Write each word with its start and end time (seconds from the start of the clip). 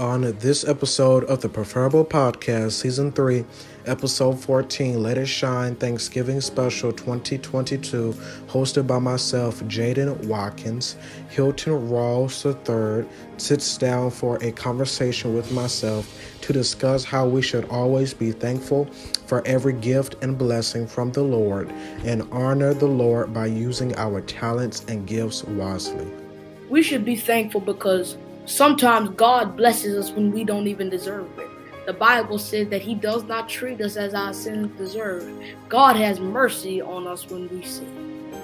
On 0.00 0.22
this 0.38 0.66
episode 0.66 1.24
of 1.24 1.42
the 1.42 1.48
Preferable 1.50 2.06
Podcast, 2.06 2.72
Season 2.72 3.12
3, 3.12 3.44
Episode 3.84 4.40
14, 4.40 5.02
Let 5.02 5.18
It 5.18 5.26
Shine 5.26 5.74
Thanksgiving 5.74 6.40
Special 6.40 6.90
2022, 6.90 8.14
hosted 8.46 8.86
by 8.86 8.98
myself, 8.98 9.60
Jayden 9.64 10.24
Watkins, 10.24 10.96
Hilton 11.28 11.74
Rawls 11.90 12.46
III, 12.46 13.06
sits 13.36 13.76
down 13.76 14.10
for 14.10 14.42
a 14.42 14.52
conversation 14.52 15.34
with 15.34 15.52
myself 15.52 16.10
to 16.40 16.54
discuss 16.54 17.04
how 17.04 17.28
we 17.28 17.42
should 17.42 17.66
always 17.66 18.14
be 18.14 18.32
thankful 18.32 18.86
for 19.26 19.46
every 19.46 19.74
gift 19.74 20.16
and 20.22 20.38
blessing 20.38 20.86
from 20.86 21.12
the 21.12 21.22
Lord 21.22 21.70
and 22.04 22.26
honor 22.32 22.72
the 22.72 22.88
Lord 22.88 23.34
by 23.34 23.44
using 23.44 23.94
our 23.96 24.22
talents 24.22 24.82
and 24.88 25.06
gifts 25.06 25.44
wisely. 25.44 26.10
We 26.70 26.82
should 26.82 27.04
be 27.04 27.16
thankful 27.16 27.60
because 27.60 28.16
Sometimes 28.50 29.10
God 29.10 29.56
blesses 29.56 29.96
us 29.96 30.10
when 30.10 30.32
we 30.32 30.42
don't 30.42 30.66
even 30.66 30.90
deserve 30.90 31.38
it. 31.38 31.48
The 31.86 31.92
Bible 31.92 32.36
says 32.36 32.68
that 32.70 32.82
He 32.82 32.96
does 32.96 33.22
not 33.22 33.48
treat 33.48 33.80
us 33.80 33.96
as 33.96 34.12
our 34.12 34.34
sins 34.34 34.76
deserve. 34.76 35.32
God 35.68 35.94
has 35.94 36.18
mercy 36.18 36.80
on 36.82 37.06
us 37.06 37.30
when 37.30 37.48
we 37.48 37.62
sin. 37.62 38.34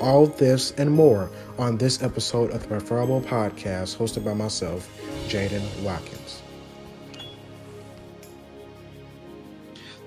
All 0.00 0.26
this 0.26 0.70
and 0.78 0.90
more 0.90 1.30
on 1.58 1.76
this 1.76 2.02
episode 2.02 2.50
of 2.52 2.62
the 2.62 2.68
Preferable 2.68 3.20
Podcast, 3.20 3.98
hosted 3.98 4.24
by 4.24 4.32
myself, 4.32 4.88
Jayden 5.28 5.82
Watkins. 5.82 6.40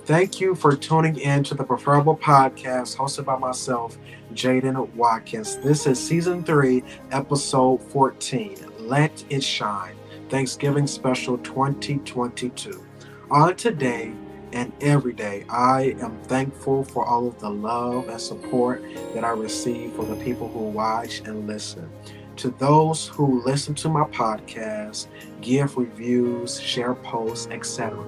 Thank 0.05 0.41
you 0.41 0.55
for 0.55 0.75
tuning 0.75 1.19
in 1.19 1.43
to 1.43 1.53
the 1.53 1.63
Preferable 1.63 2.17
Podcast, 2.17 2.97
hosted 2.97 3.25
by 3.25 3.37
myself, 3.37 3.95
Jayden 4.33 4.91
Watkins. 4.95 5.57
This 5.57 5.85
is 5.85 6.03
season 6.03 6.43
three, 6.43 6.83
episode 7.11 7.77
14. 7.91 8.76
Let 8.87 9.25
It 9.29 9.43
Shine 9.43 9.97
Thanksgiving 10.29 10.87
Special 10.87 11.37
2022. 11.39 12.85
On 13.29 13.53
today 13.53 14.13
and 14.53 14.71
every 14.79 15.11
day, 15.11 15.43
I 15.49 15.97
am 15.99 16.17
thankful 16.23 16.85
for 16.85 17.05
all 17.05 17.27
of 17.27 17.37
the 17.41 17.49
love 17.49 18.07
and 18.07 18.21
support 18.21 18.81
that 19.13 19.25
I 19.25 19.31
receive 19.31 19.91
from 19.91 20.09
the 20.09 20.23
people 20.23 20.47
who 20.47 20.59
watch 20.59 21.19
and 21.25 21.45
listen. 21.47 21.89
To 22.37 22.51
those 22.59 23.09
who 23.09 23.43
listen 23.43 23.75
to 23.75 23.89
my 23.89 24.05
podcast, 24.05 25.07
give 25.41 25.75
reviews, 25.75 26.57
share 26.57 26.95
posts, 26.95 27.49
etc., 27.51 28.05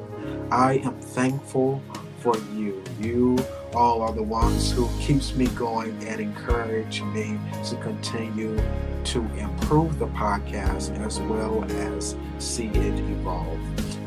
I 0.50 0.76
am 0.78 0.98
thankful 1.02 1.84
for 2.20 2.38
you. 2.56 2.82
You 3.02 3.38
all 3.76 4.02
are 4.02 4.14
the 4.14 4.24
ones 4.24 4.72
who 4.72 4.90
keeps 5.00 5.36
me 5.36 5.48
going 5.48 5.92
and 6.08 6.20
encourage 6.20 7.02
me 7.04 7.40
to 7.66 7.76
continue 7.78 8.56
to 9.06 9.20
improve 9.38 10.00
the 10.00 10.08
podcast 10.08 10.98
as 11.06 11.20
well 11.22 11.64
as 11.66 12.16
see 12.38 12.68
it 12.68 13.00
evolve. 13.12 13.60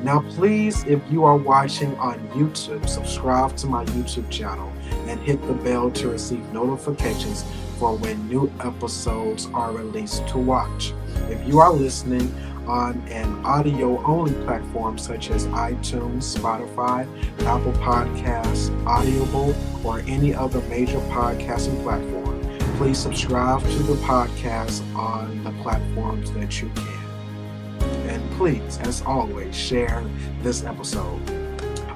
Now, 0.03 0.21
please, 0.31 0.85
if 0.85 1.01
you 1.11 1.25
are 1.25 1.37
watching 1.37 1.95
on 1.97 2.19
YouTube, 2.31 2.89
subscribe 2.89 3.57
to 3.59 3.69
my 3.69 3.85
YouTube 3.85 4.29
channel 4.31 4.73
and 5.07 5.21
hit 5.21 5.41
the 5.47 5.55
bell 5.55 5.91
to 5.93 6.09
receive 6.09 6.45
notifications 6.53 7.45
for 7.79 7.97
when 7.97 8.29
new 8.29 8.53
episodes 8.61 9.49
are 9.55 9.73
released 9.73 10.27
to 10.29 10.39
watch. 10.39 10.93
If 11.29 11.47
you 11.47 11.61
are 11.61 11.73
listening 11.73 12.35
on 12.67 13.03
an 13.09 13.45
audio 13.45 14.03
only 14.05 14.33
platform 14.45 14.99
such 14.99 15.31
as 15.31 15.47
iTunes, 15.49 16.37
Spotify, 16.37 17.07
Apple 17.47 17.73
Podcasts, 17.75 18.71
Audible, 18.87 19.55
or 19.85 20.01
any 20.07 20.35
other 20.35 20.61
major 20.63 20.99
podcasting 21.11 21.83
platform, 21.83 22.41
please 22.77 22.99
subscribe 22.99 23.61
to 23.63 23.83
the 23.83 23.95
podcast 24.05 24.83
on 24.97 25.43
the 25.45 25.51
platforms 25.63 26.33
that 26.33 26.61
you 26.61 26.71
can. 26.75 27.83
And 28.09 28.31
please, 28.33 28.79
as 28.83 29.03
always, 29.03 29.57
share 29.57 30.05
this 30.43 30.65
episode. 30.65 31.21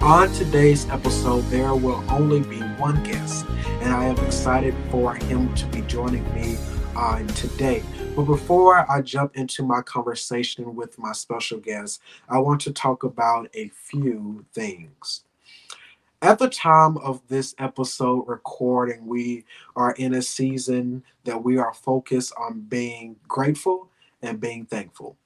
On 0.00 0.30
today's 0.32 0.88
episode, 0.90 1.40
there 1.44 1.74
will 1.74 2.04
only 2.10 2.40
be 2.40 2.60
one 2.78 3.02
guest, 3.02 3.46
and 3.80 3.92
I 3.92 4.04
am 4.04 4.18
excited 4.24 4.74
for 4.90 5.14
him 5.14 5.52
to 5.54 5.66
be 5.66 5.80
joining 5.82 6.22
me 6.34 6.56
on 6.94 7.26
today. 7.28 7.82
But 8.16 8.24
before 8.24 8.90
I 8.90 9.02
jump 9.02 9.36
into 9.36 9.62
my 9.62 9.82
conversation 9.82 10.74
with 10.74 10.98
my 10.98 11.12
special 11.12 11.58
guest, 11.58 12.00
I 12.30 12.38
want 12.38 12.62
to 12.62 12.72
talk 12.72 13.02
about 13.02 13.50
a 13.52 13.68
few 13.68 14.42
things. 14.54 15.24
At 16.22 16.38
the 16.38 16.48
time 16.48 16.96
of 16.96 17.20
this 17.28 17.54
episode 17.58 18.24
recording, 18.26 19.06
we 19.06 19.44
are 19.76 19.92
in 19.98 20.14
a 20.14 20.22
season 20.22 21.04
that 21.24 21.44
we 21.44 21.58
are 21.58 21.74
focused 21.74 22.32
on 22.38 22.60
being 22.60 23.16
grateful 23.28 23.90
and 24.22 24.40
being 24.40 24.64
thankful. 24.64 25.18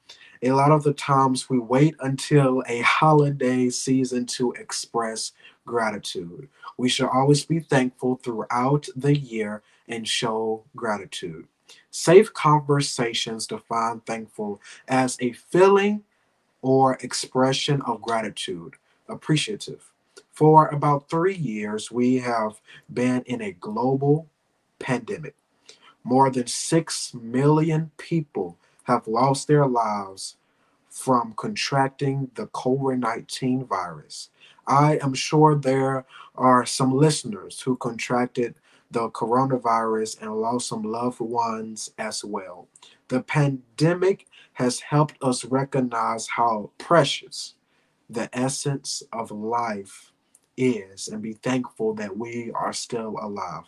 A 0.42 0.50
lot 0.50 0.72
of 0.72 0.82
the 0.82 0.94
times 0.94 1.48
we 1.48 1.60
wait 1.60 1.94
until 2.00 2.64
a 2.66 2.80
holiday 2.80 3.70
season 3.70 4.26
to 4.26 4.50
express 4.54 5.30
gratitude. 5.64 6.48
We 6.76 6.88
should 6.88 7.10
always 7.10 7.44
be 7.44 7.60
thankful 7.60 8.16
throughout 8.16 8.88
the 8.96 9.16
year 9.16 9.62
and 9.86 10.08
show 10.08 10.64
gratitude. 10.74 11.46
Safe 11.90 12.32
conversations 12.32 13.46
define 13.46 14.00
thankful 14.00 14.60
as 14.88 15.16
a 15.20 15.32
feeling 15.32 16.04
or 16.62 16.94
expression 17.02 17.82
of 17.82 18.02
gratitude, 18.02 18.74
appreciative 19.08 19.90
for 20.40 20.68
about 20.68 21.10
three 21.10 21.34
years, 21.34 21.90
we 21.90 22.16
have 22.20 22.62
been 22.90 23.20
in 23.26 23.42
a 23.42 23.52
global 23.52 24.26
pandemic. 24.78 25.34
More 26.02 26.30
than 26.30 26.46
6 26.46 27.12
million 27.12 27.90
people 27.98 28.56
have 28.84 29.06
lost 29.06 29.48
their 29.48 29.66
lives 29.66 30.36
from 30.88 31.34
contracting 31.36 32.30
the 32.36 32.46
COVID 32.46 33.00
19 33.00 33.66
virus. 33.66 34.30
I 34.66 34.98
am 35.02 35.12
sure 35.12 35.54
there 35.54 36.06
are 36.34 36.64
some 36.64 36.96
listeners 36.96 37.60
who 37.60 37.76
contracted 37.76 38.54
the 38.90 39.08
coronavirus 39.10 40.20
and 40.20 40.34
lost 40.34 40.68
some 40.68 40.82
loved 40.82 41.20
ones 41.20 41.90
as 41.98 42.24
well. 42.24 42.68
The 43.08 43.22
pandemic 43.22 44.26
has 44.54 44.80
helped 44.80 45.22
us 45.22 45.44
recognize 45.44 46.28
how 46.28 46.70
precious 46.78 47.54
the 48.08 48.28
essence 48.36 49.02
of 49.12 49.30
life 49.30 50.12
is 50.56 51.08
and 51.08 51.22
be 51.22 51.34
thankful 51.34 51.94
that 51.94 52.16
we 52.16 52.50
are 52.54 52.72
still 52.72 53.16
alive. 53.20 53.64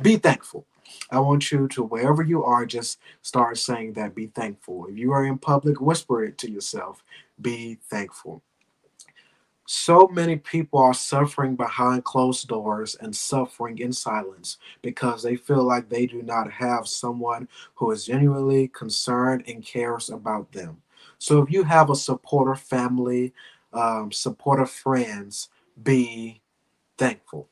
Be 0.00 0.16
thankful. 0.16 0.66
I 1.10 1.20
want 1.20 1.52
you 1.52 1.68
to, 1.68 1.82
wherever 1.82 2.22
you 2.22 2.42
are, 2.42 2.66
just 2.66 2.98
start 3.22 3.58
saying 3.58 3.94
that. 3.94 4.14
Be 4.14 4.26
thankful. 4.26 4.86
If 4.86 4.98
you 4.98 5.12
are 5.12 5.24
in 5.24 5.38
public, 5.38 5.80
whisper 5.80 6.24
it 6.24 6.38
to 6.38 6.50
yourself. 6.50 7.04
Be 7.40 7.78
thankful. 7.88 8.42
So 9.74 10.06
many 10.06 10.36
people 10.36 10.80
are 10.80 10.92
suffering 10.92 11.56
behind 11.56 12.04
closed 12.04 12.46
doors 12.46 12.94
and 12.96 13.16
suffering 13.16 13.78
in 13.78 13.90
silence 13.90 14.58
because 14.82 15.22
they 15.22 15.34
feel 15.34 15.64
like 15.64 15.88
they 15.88 16.04
do 16.04 16.20
not 16.20 16.52
have 16.52 16.86
someone 16.86 17.48
who 17.76 17.90
is 17.90 18.04
genuinely 18.04 18.68
concerned 18.68 19.44
and 19.46 19.64
cares 19.64 20.10
about 20.10 20.52
them. 20.52 20.82
So 21.16 21.40
if 21.40 21.50
you 21.50 21.64
have 21.64 21.88
a 21.88 21.96
supporter 21.96 22.54
family, 22.54 23.32
um, 23.72 24.12
supporter 24.12 24.66
friends, 24.66 25.48
be 25.82 26.42
thankful. 26.98 27.48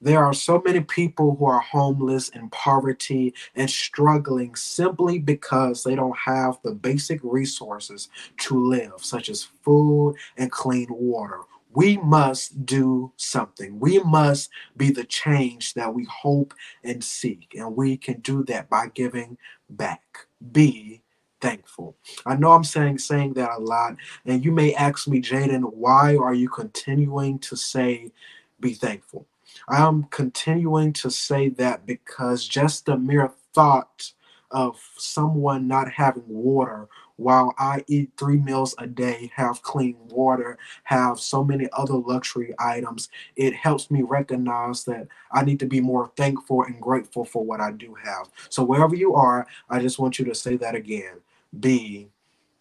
There 0.00 0.24
are 0.24 0.34
so 0.34 0.60
many 0.64 0.80
people 0.80 1.36
who 1.36 1.46
are 1.46 1.60
homeless 1.60 2.28
in 2.30 2.50
poverty 2.50 3.34
and 3.54 3.70
struggling 3.70 4.54
simply 4.54 5.18
because 5.18 5.82
they 5.82 5.94
don't 5.94 6.16
have 6.16 6.58
the 6.62 6.72
basic 6.72 7.20
resources 7.22 8.08
to 8.38 8.62
live, 8.62 8.94
such 8.98 9.28
as 9.28 9.44
food 9.62 10.16
and 10.36 10.50
clean 10.50 10.88
water. 10.90 11.40
We 11.74 11.96
must 11.96 12.66
do 12.66 13.12
something. 13.16 13.80
We 13.80 13.98
must 14.00 14.50
be 14.76 14.90
the 14.90 15.04
change 15.04 15.74
that 15.74 15.92
we 15.94 16.04
hope 16.04 16.54
and 16.84 17.02
seek. 17.02 17.54
And 17.56 17.74
we 17.74 17.96
can 17.96 18.20
do 18.20 18.44
that 18.44 18.70
by 18.70 18.88
giving 18.94 19.38
back. 19.70 20.26
Be 20.52 21.02
thankful. 21.40 21.96
I 22.24 22.36
know 22.36 22.52
I'm 22.52 22.64
saying 22.64 22.98
saying 22.98 23.34
that 23.34 23.50
a 23.56 23.60
lot, 23.60 23.96
and 24.24 24.44
you 24.44 24.52
may 24.52 24.74
ask 24.74 25.08
me, 25.08 25.20
Jayden, 25.20 25.74
why 25.74 26.16
are 26.16 26.34
you 26.34 26.48
continuing 26.48 27.38
to 27.40 27.56
say 27.56 28.12
be 28.60 28.74
thankful? 28.74 29.26
I 29.68 29.86
am 29.86 30.04
continuing 30.04 30.92
to 30.94 31.10
say 31.10 31.48
that 31.50 31.86
because 31.86 32.46
just 32.46 32.86
the 32.86 32.96
mere 32.96 33.32
thought 33.52 34.12
of 34.50 34.78
someone 34.96 35.66
not 35.66 35.90
having 35.90 36.28
water 36.28 36.88
while 37.16 37.54
I 37.58 37.84
eat 37.86 38.10
three 38.16 38.38
meals 38.38 38.74
a 38.78 38.86
day, 38.86 39.30
have 39.36 39.62
clean 39.62 39.96
water, 40.08 40.58
have 40.84 41.20
so 41.20 41.44
many 41.44 41.68
other 41.72 41.94
luxury 41.94 42.54
items, 42.58 43.08
it 43.36 43.54
helps 43.54 43.90
me 43.90 44.02
recognize 44.02 44.84
that 44.84 45.06
I 45.32 45.44
need 45.44 45.60
to 45.60 45.66
be 45.66 45.80
more 45.80 46.10
thankful 46.16 46.62
and 46.62 46.80
grateful 46.80 47.24
for 47.24 47.44
what 47.44 47.60
I 47.60 47.70
do 47.70 47.94
have. 48.02 48.28
So, 48.48 48.64
wherever 48.64 48.96
you 48.96 49.14
are, 49.14 49.46
I 49.70 49.80
just 49.80 49.98
want 49.98 50.18
you 50.18 50.24
to 50.26 50.34
say 50.34 50.56
that 50.56 50.74
again 50.74 51.20
be 51.58 52.08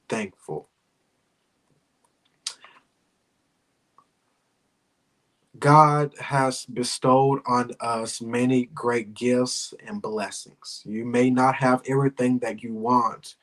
thankful. 0.07 0.69
God 5.63 6.13
has 6.19 6.65
bestowed 6.65 7.41
on 7.47 7.71
us 7.79 8.21
many 8.21 8.65
great 8.75 9.13
gifts 9.13 9.73
and 9.87 10.01
blessings. 10.01 10.81
You 10.83 11.05
may 11.05 11.29
not 11.29 11.55
have 11.55 11.81
everything 11.87 12.39
that 12.39 12.61
you 12.61 12.73
want, 12.73 13.35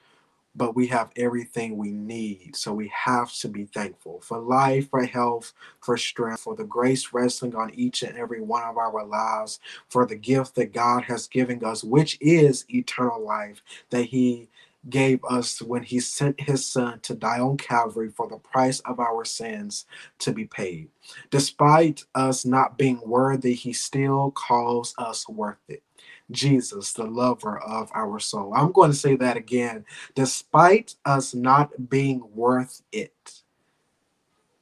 but 0.54 0.76
we 0.76 0.86
have 0.88 1.12
everything 1.16 1.78
we 1.78 1.92
need. 1.92 2.54
So 2.54 2.74
we 2.74 2.92
have 2.94 3.32
to 3.36 3.48
be 3.48 3.64
thankful 3.64 4.20
for 4.20 4.38
life, 4.38 4.90
for 4.90 5.02
health, 5.02 5.54
for 5.80 5.96
strength, 5.96 6.40
for 6.40 6.54
the 6.54 6.64
grace 6.64 7.14
resting 7.14 7.54
on 7.54 7.72
each 7.72 8.02
and 8.02 8.18
every 8.18 8.42
one 8.42 8.64
of 8.64 8.76
our 8.76 9.02
lives, 9.02 9.58
for 9.88 10.04
the 10.04 10.16
gift 10.16 10.56
that 10.56 10.74
God 10.74 11.04
has 11.04 11.26
given 11.26 11.64
us, 11.64 11.82
which 11.82 12.18
is 12.20 12.66
eternal 12.68 13.24
life, 13.24 13.62
that 13.88 14.04
He 14.04 14.50
gave 14.88 15.22
us 15.24 15.60
when 15.60 15.82
He 15.82 16.00
sent 16.00 16.40
His 16.40 16.66
Son 16.66 17.00
to 17.00 17.14
die 17.14 17.40
on 17.40 17.56
Calvary 17.56 18.10
for 18.10 18.28
the 18.28 18.38
price 18.38 18.80
of 18.80 18.98
our 18.98 19.24
sins 19.24 19.86
to 20.20 20.32
be 20.32 20.46
paid. 20.46 20.88
Despite 21.30 22.04
us 22.14 22.44
not 22.44 22.78
being 22.78 23.00
worthy, 23.04 23.54
He 23.54 23.72
still 23.72 24.30
calls 24.30 24.94
us 24.98 25.28
worth 25.28 25.58
it. 25.68 25.82
Jesus, 26.30 26.92
the 26.92 27.04
lover 27.04 27.58
of 27.58 27.90
our 27.94 28.18
soul. 28.18 28.52
I'm 28.54 28.72
going 28.72 28.90
to 28.90 28.96
say 28.96 29.16
that 29.16 29.36
again. 29.36 29.84
Despite 30.14 30.94
us 31.04 31.34
not 31.34 31.90
being 31.90 32.22
worth 32.34 32.82
it, 32.92 33.42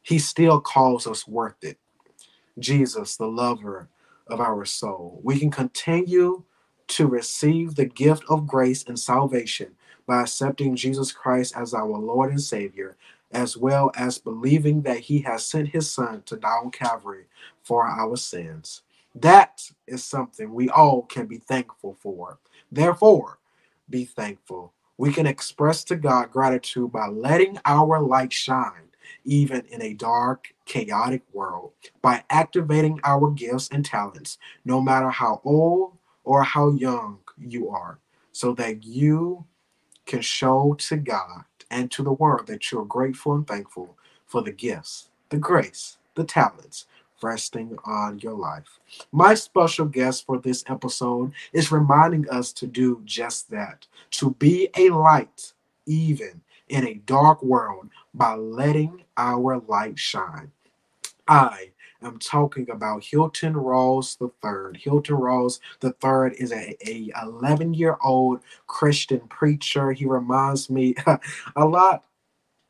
he 0.03 0.19
still 0.19 0.61
calls 0.61 1.07
us 1.07 1.29
worth 1.29 1.63
it. 1.63 1.79
Jesus, 2.59 3.17
the 3.17 3.27
lover 3.27 3.89
of 4.27 4.41
our 4.41 4.65
soul. 4.65 5.21
We 5.23 5.39
can 5.39 5.51
continue 5.51 6.45
to 6.89 7.07
receive 7.07 7.75
the 7.75 7.85
gift 7.85 8.25
of 8.31 8.47
grace 8.47 8.85
and 8.85 8.99
salvation 8.99 9.75
by 10.09 10.23
accepting 10.23 10.75
Jesus 10.75 11.13
Christ 11.13 11.55
as 11.55 11.75
our 11.75 11.87
Lord 11.87 12.31
and 12.31 12.41
Savior, 12.41 12.97
as 13.31 13.59
well 13.59 13.93
as 13.95 14.17
believing 14.17 14.81
that 14.83 15.01
He 15.01 15.21
has 15.21 15.45
sent 15.45 15.69
His 15.69 15.89
Son 15.91 16.23
to 16.23 16.37
die 16.37 16.49
on 16.49 16.71
Calvary 16.71 17.27
for 17.63 17.87
our 17.87 18.17
sins. 18.17 18.81
That 19.15 19.71
is 19.87 20.03
something 20.03 20.55
we 20.55 20.71
all 20.71 21.03
can 21.03 21.27
be 21.27 21.37
thankful 21.37 21.95
for. 22.01 22.39
Therefore, 22.73 23.39
be 23.91 24.07
thankful. 24.07 24.73
We 24.97 25.13
can 25.13 25.27
express 25.27 25.85
to 25.85 25.97
God 25.97 26.33
gratitude 26.33 26.91
by 26.91 27.09
letting 27.09 27.59
our 27.67 28.01
light 28.01 28.33
shine, 28.33 28.89
even 29.27 29.63
in 29.69 29.83
a 29.83 29.93
dark, 29.93 30.55
chaotic 30.65 31.23
world, 31.35 31.73
by 32.01 32.25
activating 32.31 32.99
our 33.05 33.31
gifts 33.31 33.69
and 33.71 33.85
talents, 33.85 34.39
no 34.65 34.81
matter 34.81 35.11
how 35.11 35.43
old 35.45 35.99
or 36.25 36.43
how 36.43 36.71
young 36.71 37.19
you 37.39 37.69
are, 37.69 37.99
so 38.33 38.55
that 38.55 38.85
you 38.85 39.45
can 40.09 40.23
show 40.23 40.75
to 40.79 40.97
God 40.97 41.45
and 41.71 41.91
to 41.93 42.03
the 42.03 42.13
world 42.13 42.49
that 42.49 42.73
you're 42.73 42.85
grateful 42.85 43.35
and 43.35 43.47
thankful 43.47 43.97
for 44.27 44.43
the 44.43 44.51
gifts, 44.51 45.11
the 45.29 45.37
grace, 45.37 45.99
the 46.17 46.25
talents, 46.25 46.87
resting 47.23 47.77
on 47.85 48.19
your 48.21 48.35
life. 48.35 48.81
My 49.13 49.35
special 49.35 49.87
guest 49.87 50.25
for 50.27 50.39
this 50.39 50.65
episode 50.69 51.33
is 51.53 51.71
reminding 51.71 52.29
us 52.31 52.53
to 52.55 52.67
do 52.67 53.03
just 53.05 53.51
that 53.51 53.87
to 54.13 54.31
be 54.39 54.69
a 54.77 54.91
light, 54.91 55.53
even 55.87 56.41
in 56.69 56.87
a 56.87 56.95
dark 56.95 57.43
world, 57.43 57.89
by 58.15 58.35
letting 58.35 59.05
our 59.17 59.59
light 59.69 59.99
shine. 59.99 60.51
I 61.27 61.71
am 62.03 62.19
talking 62.19 62.71
about 62.71 63.05
Hilton 63.05 63.55
Rawls 63.55 64.17
III. 64.21 64.79
Hilton 64.81 65.17
Rawls 65.17 65.61
III 65.83 66.37
is 66.39 66.53
a, 66.53 66.77
a 66.87 67.11
11 67.23 67.75
year 67.75 67.97
old 68.03 68.41
Christian 68.67 69.21
preacher. 69.29 69.93
He 69.93 70.07
reminds 70.07 70.71
me 70.71 70.95
a 71.57 71.65
lot 71.65 72.05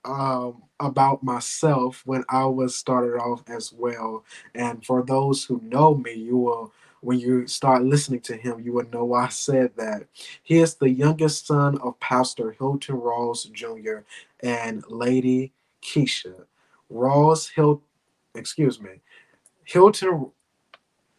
um, 0.05 0.63
about 0.81 1.23
myself 1.23 2.03
when 2.07 2.25
I 2.29 2.47
was 2.47 2.75
started 2.75 3.19
off 3.19 3.43
as 3.49 3.73
well. 3.73 4.25
And 4.55 4.85
for 4.85 5.03
those 5.03 5.45
who 5.45 5.61
know 5.63 5.95
me, 5.95 6.15
you 6.15 6.37
will 6.39 6.73
when 7.01 7.21
you 7.21 7.47
start 7.47 7.85
listening 7.85 8.21
to 8.23 8.37
him, 8.37 8.61
you 8.61 8.73
will 8.73 8.89
know 8.89 9.05
why 9.05 9.27
I 9.27 9.29
said 9.29 9.71
that. 9.77 10.09
He 10.43 10.59
is 10.59 10.75
the 10.75 10.91
youngest 10.91 11.47
son 11.47 11.79
of 11.79 12.01
Pastor 12.01 12.57
Hilton 12.59 12.97
Rawls 12.97 13.51
Jr. 13.53 13.99
and 14.41 14.83
Lady 14.89 15.53
Keisha. 15.81 16.45
Rawls 16.93 17.53
Hilt 17.55 17.83
excuse 18.35 18.81
me. 18.81 19.01
Hilton 19.69 20.31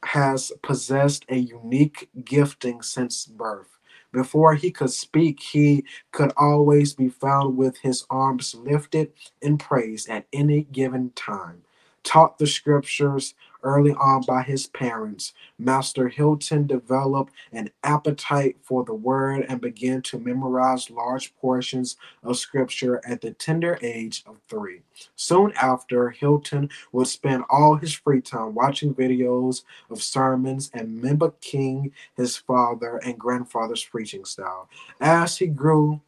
has 0.03 0.51
possessed 0.63 1.23
a 1.29 1.35
unique 1.37 2.09
gifting 2.25 2.81
since 2.81 3.27
birth. 3.27 3.77
Before 4.11 4.55
he 4.55 4.71
could 4.71 4.89
speak, 4.89 5.39
he 5.39 5.85
could 6.11 6.33
always 6.35 6.95
be 6.95 7.09
found 7.09 7.57
with 7.57 7.77
his 7.77 8.07
arms 8.09 8.55
lifted 8.55 9.13
in 9.39 9.59
praise 9.59 10.07
at 10.07 10.25
any 10.33 10.63
given 10.63 11.11
time. 11.11 11.61
Taught 12.03 12.39
the 12.39 12.47
scriptures, 12.47 13.35
early 13.63 13.93
on 13.93 14.23
by 14.27 14.41
his 14.41 14.67
parents, 14.67 15.33
Master 15.57 16.07
Hilton 16.07 16.67
developed 16.67 17.33
an 17.51 17.69
appetite 17.83 18.57
for 18.61 18.83
the 18.83 18.93
word 18.93 19.45
and 19.47 19.61
began 19.61 20.01
to 20.03 20.19
memorize 20.19 20.89
large 20.89 21.35
portions 21.37 21.97
of 22.23 22.37
scripture 22.37 23.01
at 23.05 23.21
the 23.21 23.31
tender 23.31 23.77
age 23.81 24.23
of 24.25 24.39
three. 24.47 24.81
Soon 25.15 25.53
after, 25.61 26.09
Hilton 26.09 26.69
would 26.91 27.07
spend 27.07 27.43
all 27.49 27.75
his 27.75 27.93
free 27.93 28.21
time 28.21 28.53
watching 28.53 28.93
videos 28.93 29.63
of 29.89 30.01
sermons 30.01 30.69
and 30.73 31.01
mimicking 31.01 31.91
his 32.15 32.37
father 32.37 32.97
and 32.97 33.17
grandfather's 33.17 33.83
preaching 33.83 34.25
style. 34.25 34.69
As 34.99 35.37
he 35.37 35.47
grew, 35.47 36.01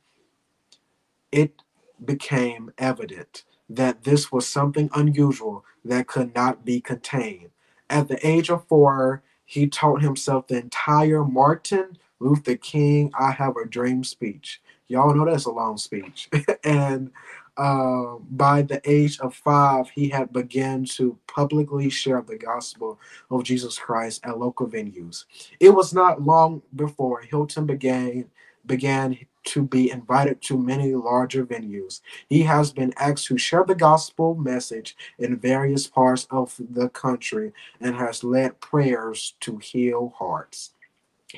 it 1.32 1.62
became 2.04 2.72
evident 2.78 3.44
that 3.76 4.04
this 4.04 4.32
was 4.32 4.48
something 4.48 4.90
unusual 4.94 5.66
that 5.86 6.08
could 6.08 6.36
not 6.36 6.66
be 6.66 6.82
contained. 6.82 7.50
At 7.90 8.08
the 8.08 8.26
age 8.28 8.50
of 8.50 8.68
four, 8.68 9.24
he 9.46 9.68
taught 9.68 10.02
himself 10.02 10.48
the 10.48 10.58
entire 10.58 11.24
Martin 11.24 11.98
Luther 12.20 12.56
King 12.56 13.12
I 13.20 13.32
Have 13.32 13.56
a 13.58 13.68
Dream 13.68 14.04
speech. 14.04 14.62
Y'all 14.88 15.14
know 15.16 15.26
that's 15.26 15.46
a 15.46 15.52
long 15.52 15.78
speech. 15.78 16.30
and 16.64 17.12
uh, 17.58 18.16
by 18.30 18.62
the 18.62 18.82
age 18.90 19.20
of 19.20 19.36
five, 19.36 19.90
he 19.90 20.10
had 20.10 20.32
begun 20.32 20.86
to 20.86 21.18
publicly 21.28 21.90
share 21.90 22.22
the 22.22 22.38
gospel 22.38 23.00
of 23.30 23.44
Jesus 23.44 23.78
Christ 23.78 24.22
at 24.24 24.40
local 24.40 24.68
venues. 24.68 25.26
It 25.60 25.72
was 25.72 25.94
not 25.94 26.22
long 26.22 26.62
before 26.76 27.22
Hilton 27.22 27.66
began 27.66 28.30
began 28.66 29.18
to 29.44 29.64
be 29.64 29.90
invited 29.90 30.42
to 30.42 30.58
many 30.58 30.94
larger 30.94 31.46
venues. 31.46 32.02
He 32.30 32.44
has 32.44 32.72
been 32.72 32.94
asked 32.98 33.26
to 33.28 33.38
share 33.38 33.64
the 33.64 33.76
gospel 33.76 34.36
message 34.36 34.96
in 35.18 35.38
various 35.38 35.88
parts 35.88 36.28
of 36.30 36.56
the 36.60 36.90
country 36.90 37.54
and 37.80 37.96
has 37.96 38.24
led 38.24 38.60
prayers 38.62 39.36
to 39.42 39.58
heal 39.58 40.14
hearts. 40.18 40.74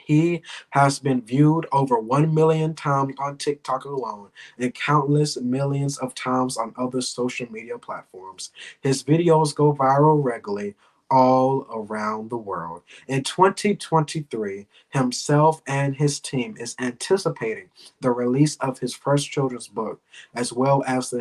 He 0.06 0.42
has 0.72 1.00
been 1.00 1.22
viewed 1.22 1.68
over 1.72 2.00
1 2.00 2.34
million 2.34 2.74
times 2.74 3.14
on 3.20 3.38
TikTok 3.38 3.86
alone 3.86 4.30
and 4.58 4.74
countless 4.74 5.40
millions 5.40 5.98
of 6.00 6.16
times 6.16 6.58
on 6.58 6.74
other 6.78 7.02
social 7.02 7.52
media 7.52 7.78
platforms. 7.78 8.52
His 8.82 9.04
videos 9.04 9.56
go 9.56 9.74
viral 9.74 10.24
regularly, 10.24 10.76
all 11.14 11.68
around 11.72 12.32
the 12.32 12.38
world. 12.38 12.82
In 13.08 13.22
2023, 13.22 14.66
himself 14.90 15.62
and 15.68 15.96
his 15.96 16.20
team 16.20 16.56
is 16.58 16.76
anticipating 16.80 17.70
the 18.02 18.10
release 18.10 18.56
of 18.56 18.80
his 18.80 18.96
first 18.96 19.30
children's 19.30 19.68
book, 19.68 20.02
as 20.34 20.52
well 20.52 20.84
as 20.88 21.12
the 21.12 21.20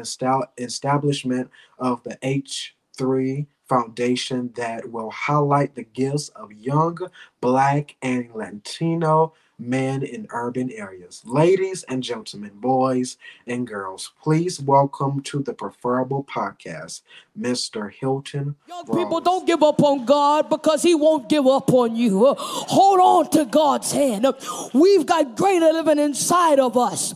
establishment 0.57 1.51
of 1.79 2.03
the 2.05 2.17
H3 2.23 3.47
Foundation 3.69 4.53
that 4.57 4.91
will 4.91 5.11
highlight 5.11 5.75
the 5.75 5.85
gifts 5.85 6.31
of 6.31 6.53
young 6.53 6.99
Black 7.43 7.97
and 8.01 8.31
Latino 8.35 9.35
men 9.63 10.03
in 10.03 10.27
urban 10.31 10.71
areas. 10.71 11.23
Ladies 11.25 11.85
and 11.85 12.03
gentlemen, 12.03 12.51
boys 12.55 13.17
and 13.47 13.67
girls, 13.67 14.13
please 14.23 14.61
welcome 14.61 15.23
to 15.23 15.43
the 15.43 15.55
Preferable 15.55 16.25
Podcast, 16.25 17.03
Mr. 17.39 17.93
Hilton. 17.93 18.57
Young 18.69 18.85
Rawls. 18.87 18.97
people, 18.97 19.21
don't 19.21 19.47
give 19.47 19.63
up 19.63 19.83
on 19.83 20.05
God 20.05 20.49
because 20.49 20.83
He 20.83 20.95
won't 20.95 21.29
give 21.29 21.47
up 21.47 21.73
on 21.73 21.97
you. 21.97 22.35
Hold 22.37 23.01
on 23.01 23.31
to 23.31 23.45
God's 23.45 23.93
hand. 23.93 24.27
We've 24.75 25.07
got 25.07 25.37
greater 25.37 25.73
living 25.73 25.99
inside 25.99 26.59
of 26.59 26.77
us. 26.77 27.13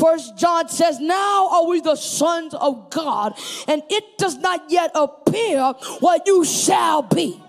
First 0.00 0.38
John 0.38 0.68
says, 0.68 1.00
Now 1.00 1.48
are 1.48 1.66
we 1.66 1.80
the 1.80 1.96
sons 1.96 2.54
of 2.54 2.90
God, 2.90 3.34
and 3.66 3.82
it 3.90 4.18
does 4.18 4.36
not 4.36 4.70
yet 4.70 4.90
appear 4.94 5.72
what 6.00 6.26
you 6.26 6.44
shall 6.44 7.02
be. 7.02 7.42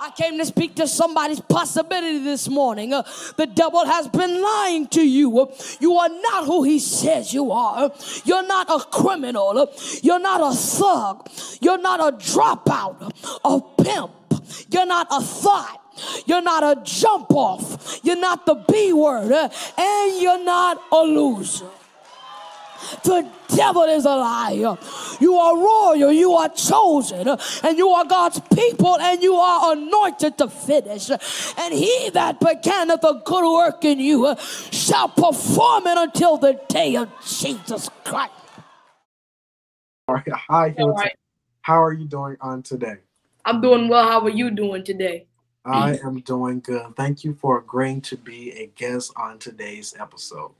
I 0.00 0.10
came 0.10 0.38
to 0.38 0.46
speak 0.46 0.74
to 0.76 0.86
somebody's 0.86 1.40
possibility 1.40 2.18
this 2.18 2.48
morning. 2.48 2.92
Uh, 2.92 3.02
the 3.36 3.46
devil 3.46 3.84
has 3.84 4.08
been 4.08 4.42
lying 4.42 4.86
to 4.88 5.06
you. 5.06 5.40
Uh, 5.40 5.54
you 5.80 5.94
are 5.96 6.08
not 6.08 6.44
who 6.46 6.62
he 6.64 6.78
says 6.78 7.32
you 7.32 7.52
are. 7.52 7.92
You're 8.24 8.46
not 8.46 8.68
a 8.70 8.84
criminal. 8.90 9.58
Uh, 9.58 9.66
you're 10.02 10.18
not 10.20 10.40
a 10.40 10.56
thug. 10.56 11.28
You're 11.60 11.78
not 11.78 12.00
a 12.00 12.16
dropout, 12.16 13.12
a 13.44 13.82
pimp. 13.82 14.12
You're 14.70 14.86
not 14.86 15.06
a 15.10 15.20
thought. 15.20 15.80
You're 16.26 16.42
not 16.42 16.62
a 16.64 16.82
jump 16.82 17.30
off. 17.30 18.00
You're 18.02 18.16
not 18.16 18.46
the 18.46 18.54
B 18.54 18.92
word. 18.92 19.30
Uh, 19.30 19.48
and 19.78 20.20
you're 20.20 20.44
not 20.44 20.82
a 20.92 21.02
loser. 21.02 21.70
The 23.04 23.28
devil 23.48 23.82
is 23.84 24.04
a 24.04 24.16
liar. 24.16 24.76
You 25.20 25.34
are 25.34 25.56
royal, 25.56 26.12
you 26.12 26.32
are 26.32 26.48
chosen, 26.48 27.28
and 27.28 27.78
you 27.78 27.88
are 27.88 28.04
God's 28.04 28.40
people, 28.54 28.98
and 28.98 29.22
you 29.22 29.34
are 29.34 29.72
anointed 29.72 30.38
to 30.38 30.48
finish. 30.48 31.10
And 31.10 31.74
he 31.74 32.10
that 32.10 32.40
beginneth 32.40 33.04
a 33.04 33.22
good 33.24 33.52
work 33.52 33.84
in 33.84 34.00
you 34.00 34.34
shall 34.70 35.08
perform 35.08 35.86
it 35.86 35.98
until 35.98 36.36
the 36.36 36.60
day 36.68 36.96
of 36.96 37.10
Jesus 37.24 37.90
Christ. 38.04 38.32
All 40.08 40.16
right. 40.16 40.28
Hi, 40.28 40.74
Hilton. 40.76 40.96
Right. 40.96 41.16
How 41.62 41.82
are 41.82 41.92
you 41.92 42.06
doing 42.06 42.36
on 42.40 42.62
today? 42.62 42.96
I'm 43.46 43.60
doing 43.60 43.88
well. 43.88 44.06
How 44.06 44.20
are 44.20 44.30
you 44.30 44.50
doing 44.50 44.84
today? 44.84 45.26
I 45.64 45.98
am 46.04 46.20
doing 46.20 46.60
good. 46.60 46.94
Thank 46.94 47.24
you 47.24 47.32
for 47.32 47.58
agreeing 47.58 48.02
to 48.02 48.16
be 48.18 48.52
a 48.52 48.66
guest 48.66 49.12
on 49.16 49.38
today's 49.38 49.94
episode. 49.98 50.52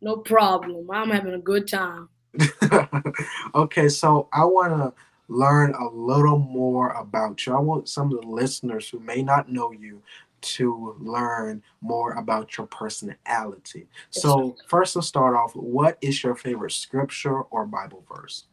No 0.00 0.16
problem. 0.16 0.90
I'm 0.90 1.10
having 1.10 1.34
a 1.34 1.38
good 1.38 1.68
time. 1.68 2.08
okay, 3.54 3.88
so 3.88 4.28
I 4.32 4.44
want 4.44 4.72
to 4.72 4.92
learn 5.28 5.74
a 5.74 5.88
little 5.88 6.38
more 6.38 6.90
about 6.90 7.46
you. 7.46 7.54
I 7.54 7.60
want 7.60 7.88
some 7.88 8.12
of 8.12 8.20
the 8.20 8.26
listeners 8.26 8.88
who 8.88 9.00
may 9.00 9.22
not 9.22 9.50
know 9.50 9.72
you 9.72 10.02
to 10.40 10.96
learn 10.98 11.62
more 11.80 12.12
about 12.14 12.56
your 12.56 12.66
personality. 12.66 13.88
So, 14.10 14.56
first 14.68 14.94
to 14.94 15.02
start 15.02 15.36
off, 15.36 15.54
what 15.54 15.98
is 16.00 16.22
your 16.22 16.34
favorite 16.34 16.72
scripture 16.72 17.42
or 17.42 17.66
Bible 17.66 18.04
verse? 18.10 18.44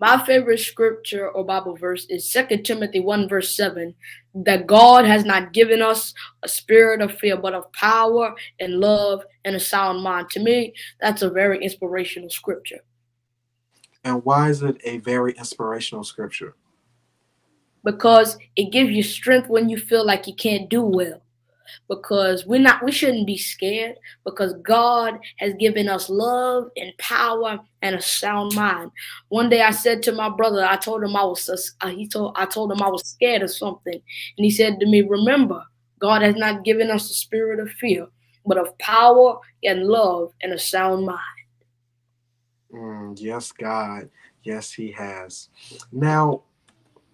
My 0.00 0.24
favorite 0.24 0.60
scripture 0.60 1.28
or 1.28 1.44
Bible 1.44 1.76
verse 1.76 2.06
is 2.08 2.30
2 2.32 2.58
Timothy 2.58 3.00
1, 3.00 3.28
verse 3.28 3.56
7 3.56 3.94
that 4.34 4.66
God 4.68 5.04
has 5.04 5.24
not 5.24 5.52
given 5.52 5.82
us 5.82 6.14
a 6.44 6.48
spirit 6.48 7.00
of 7.00 7.18
fear, 7.18 7.36
but 7.36 7.54
of 7.54 7.72
power 7.72 8.34
and 8.60 8.74
love 8.74 9.24
and 9.44 9.56
a 9.56 9.60
sound 9.60 10.02
mind. 10.02 10.30
To 10.30 10.40
me, 10.40 10.74
that's 11.00 11.22
a 11.22 11.30
very 11.30 11.62
inspirational 11.62 12.30
scripture. 12.30 12.80
And 14.04 14.24
why 14.24 14.50
is 14.50 14.62
it 14.62 14.76
a 14.84 14.98
very 14.98 15.32
inspirational 15.32 16.04
scripture? 16.04 16.54
Because 17.82 18.38
it 18.54 18.70
gives 18.70 18.90
you 18.90 19.02
strength 19.02 19.48
when 19.48 19.68
you 19.68 19.78
feel 19.78 20.06
like 20.06 20.28
you 20.28 20.34
can't 20.34 20.70
do 20.70 20.82
well 20.82 21.22
because 21.88 22.46
we're 22.46 22.60
not 22.60 22.84
we 22.84 22.92
shouldn't 22.92 23.26
be 23.26 23.38
scared 23.38 23.96
because 24.24 24.54
God 24.62 25.18
has 25.38 25.54
given 25.54 25.88
us 25.88 26.08
love 26.08 26.70
and 26.76 26.96
power 26.98 27.58
and 27.82 27.96
a 27.96 28.02
sound 28.02 28.54
mind. 28.54 28.90
One 29.28 29.48
day 29.48 29.62
I 29.62 29.70
said 29.70 30.02
to 30.04 30.12
my 30.12 30.28
brother, 30.28 30.64
I 30.64 30.76
told 30.76 31.02
him 31.02 31.16
I 31.16 31.24
was 31.24 31.74
uh, 31.80 31.88
he 31.88 32.08
told 32.08 32.34
I 32.36 32.46
told 32.46 32.72
him 32.72 32.82
I 32.82 32.88
was 32.88 33.08
scared 33.08 33.42
of 33.42 33.50
something, 33.50 33.94
and 33.94 34.44
he 34.44 34.50
said 34.50 34.80
to 34.80 34.86
me, 34.86 35.02
"Remember, 35.02 35.62
God 35.98 36.22
has 36.22 36.36
not 36.36 36.64
given 36.64 36.90
us 36.90 37.08
the 37.08 37.14
spirit 37.14 37.60
of 37.60 37.70
fear, 37.72 38.06
but 38.46 38.58
of 38.58 38.76
power 38.78 39.38
and 39.62 39.84
love 39.84 40.32
and 40.42 40.52
a 40.52 40.58
sound 40.58 41.06
mind." 41.06 41.20
Mm, 42.72 43.18
yes, 43.20 43.52
God. 43.52 44.10
Yes, 44.42 44.72
He 44.72 44.92
has. 44.92 45.48
Now, 45.92 46.42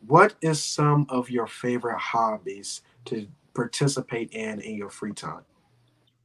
what 0.07 0.35
is 0.43 0.63
some 0.63 1.07
of 1.09 1.31
your 1.31 1.47
favorite 1.47 1.99
hobbies 1.99 2.83
to 3.07 3.27
participate 3.55 4.33
in 4.33 4.61
in 4.61 4.75
your 4.77 4.91
free 4.91 5.13
time? 5.13 5.43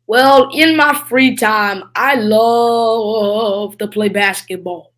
Well, 0.08 0.50
in 0.54 0.76
my 0.76 0.96
free 1.08 1.36
time, 1.36 1.84
I 1.96 2.16
love 2.16 3.78
to 3.78 3.88
play 3.88 4.10
basketball. 4.10 4.94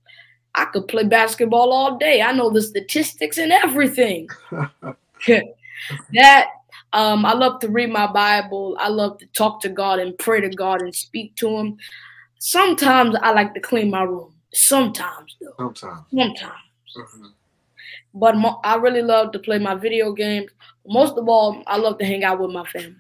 I 0.56 0.66
could 0.66 0.88
play 0.88 1.04
basketball 1.04 1.74
all 1.74 1.98
day. 1.98 2.22
I 2.22 2.32
know 2.32 2.50
the 2.50 2.62
statistics 2.62 3.38
and 3.38 3.52
everything. 3.52 4.30
that 6.14 6.48
um, 6.94 7.26
I 7.26 7.34
love 7.34 7.60
to 7.62 7.70
read 7.70 7.90
my 7.90 8.08
Bible. 8.08 8.76
I 8.80 8.90
love 8.90 9.18
to 9.20 9.26
talk 9.28 9.62
to 9.62 9.70
God 9.70 10.00
and 10.00 10.18
pray 10.18 10.42
to 10.42 10.50
God 10.50 10.82
and 10.82 10.94
speak 10.94 11.36
to 11.38 11.50
Him. 11.50 11.78
Sometimes 12.40 13.16
I 13.22 13.32
like 13.32 13.54
to 13.54 13.60
clean 13.60 13.90
my 13.90 14.04
room. 14.04 14.34
Sometimes, 14.54 15.36
though. 15.42 15.54
Sometimes. 15.58 16.06
Sometimes. 16.10 16.54
Mm-hmm. 16.98 17.26
But 18.14 18.36
mo- 18.36 18.60
I 18.64 18.76
really 18.76 19.02
love 19.02 19.32
to 19.34 19.40
play 19.40 19.60
my 19.60 19.76
video 19.76 20.12
games. 20.14 20.52
Most 20.86 21.18
of 21.18 21.28
all, 21.28 21.64
I 21.68 21.78
love 21.78 21.98
to 22.00 22.06
hang 22.06 22.24
out 22.24 22.40
with 22.40 22.52
my 22.52 22.66
family. 22.66 22.96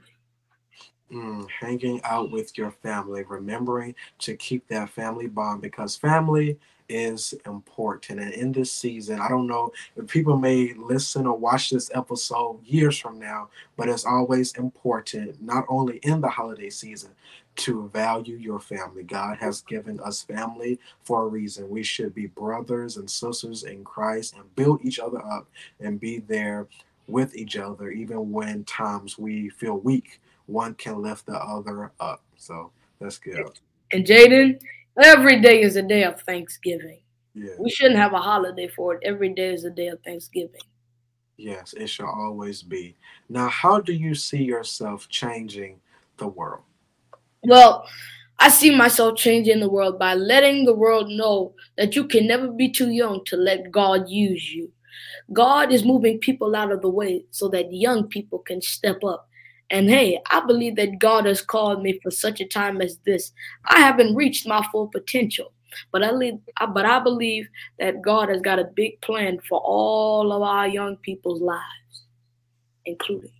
Mm, 1.11 1.49
hanging 1.49 2.01
out 2.03 2.31
with 2.31 2.57
your 2.57 2.71
family, 2.71 3.23
remembering 3.23 3.95
to 4.19 4.35
keep 4.37 4.67
that 4.69 4.89
family 4.89 5.27
bond 5.27 5.61
because 5.61 5.95
family 5.97 6.57
is 6.91 7.33
important. 7.45 8.19
And 8.19 8.33
in 8.33 8.51
this 8.51 8.71
season, 8.71 9.19
I 9.19 9.29
don't 9.29 9.47
know 9.47 9.71
if 9.95 10.07
people 10.07 10.37
may 10.37 10.73
listen 10.73 11.25
or 11.25 11.37
watch 11.37 11.69
this 11.69 11.89
episode 11.93 12.59
years 12.65 12.97
from 12.97 13.17
now, 13.17 13.49
but 13.77 13.89
it's 13.89 14.05
always 14.05 14.53
important, 14.53 15.41
not 15.41 15.65
only 15.69 15.97
in 15.97 16.21
the 16.21 16.29
holiday 16.29 16.69
season, 16.69 17.11
to 17.55 17.89
value 17.89 18.35
your 18.35 18.59
family. 18.59 19.03
God 19.03 19.37
has 19.37 19.61
given 19.61 19.99
us 20.01 20.21
family 20.21 20.79
for 21.03 21.23
a 21.23 21.27
reason. 21.27 21.69
We 21.69 21.83
should 21.83 22.13
be 22.13 22.27
brothers 22.27 22.97
and 22.97 23.09
sisters 23.09 23.63
in 23.63 23.83
Christ 23.83 24.35
and 24.35 24.55
build 24.55 24.83
each 24.83 24.99
other 24.99 25.23
up 25.25 25.47
and 25.79 25.99
be 25.99 26.19
there 26.19 26.67
with 27.07 27.35
each 27.35 27.57
other, 27.57 27.89
even 27.91 28.31
when 28.31 28.63
times 28.65 29.17
we 29.17 29.49
feel 29.49 29.77
weak. 29.79 30.21
One 30.45 30.75
can 30.75 31.01
lift 31.01 31.25
the 31.25 31.37
other 31.37 31.91
up. 31.99 32.21
So 32.37 32.71
that's 32.99 33.17
good. 33.17 33.59
And 33.91 34.05
Jayden, 34.05 34.61
every 35.01 35.41
day 35.41 35.61
is 35.61 35.75
a 35.75 35.81
day 35.81 36.03
of 36.03 36.21
Thanksgiving. 36.21 37.01
Yeah. 37.33 37.53
We 37.59 37.69
shouldn't 37.69 37.99
have 37.99 38.13
a 38.13 38.19
holiday 38.19 38.67
for 38.67 38.95
it. 38.95 39.01
Every 39.03 39.33
day 39.33 39.53
is 39.53 39.63
a 39.63 39.69
day 39.69 39.87
of 39.87 40.01
Thanksgiving. 40.03 40.61
Yes, 41.37 41.73
it 41.73 41.87
shall 41.87 42.09
always 42.09 42.61
be. 42.61 42.95
Now, 43.29 43.47
how 43.47 43.79
do 43.79 43.93
you 43.93 44.13
see 44.13 44.43
yourself 44.43 45.09
changing 45.09 45.79
the 46.17 46.27
world? 46.27 46.63
Well, 47.43 47.87
I 48.37 48.49
see 48.49 48.75
myself 48.75 49.17
changing 49.17 49.59
the 49.59 49.69
world 49.69 49.97
by 49.97 50.15
letting 50.15 50.65
the 50.65 50.73
world 50.73 51.09
know 51.09 51.53
that 51.77 51.95
you 51.95 52.07
can 52.07 52.27
never 52.27 52.47
be 52.47 52.69
too 52.69 52.89
young 52.89 53.23
to 53.25 53.37
let 53.37 53.71
God 53.71 54.09
use 54.09 54.53
you. 54.53 54.71
God 55.33 55.71
is 55.71 55.85
moving 55.85 56.19
people 56.19 56.55
out 56.55 56.71
of 56.71 56.81
the 56.81 56.89
way 56.89 57.25
so 57.31 57.47
that 57.49 57.73
young 57.73 58.07
people 58.07 58.39
can 58.39 58.61
step 58.61 59.03
up. 59.03 59.29
And 59.71 59.89
hey, 59.89 60.19
I 60.29 60.45
believe 60.45 60.75
that 60.75 60.99
God 60.99 61.25
has 61.25 61.41
called 61.41 61.81
me 61.81 61.97
for 62.03 62.11
such 62.11 62.41
a 62.41 62.45
time 62.45 62.81
as 62.81 62.97
this. 63.05 63.31
I 63.65 63.79
haven't 63.79 64.15
reached 64.15 64.45
my 64.45 64.67
full 64.69 64.89
potential, 64.89 65.53
but 65.93 66.03
I 66.03 66.09
believe, 66.11 66.39
but 66.73 66.85
I 66.85 66.99
believe 66.99 67.47
that 67.79 68.01
God 68.01 68.27
has 68.27 68.41
got 68.41 68.59
a 68.59 68.65
big 68.65 68.99
plan 68.99 69.39
for 69.47 69.59
all 69.59 70.33
of 70.33 70.41
our 70.41 70.67
young 70.67 70.97
people's 70.97 71.41
lives, 71.41 72.03
including. 72.85 73.31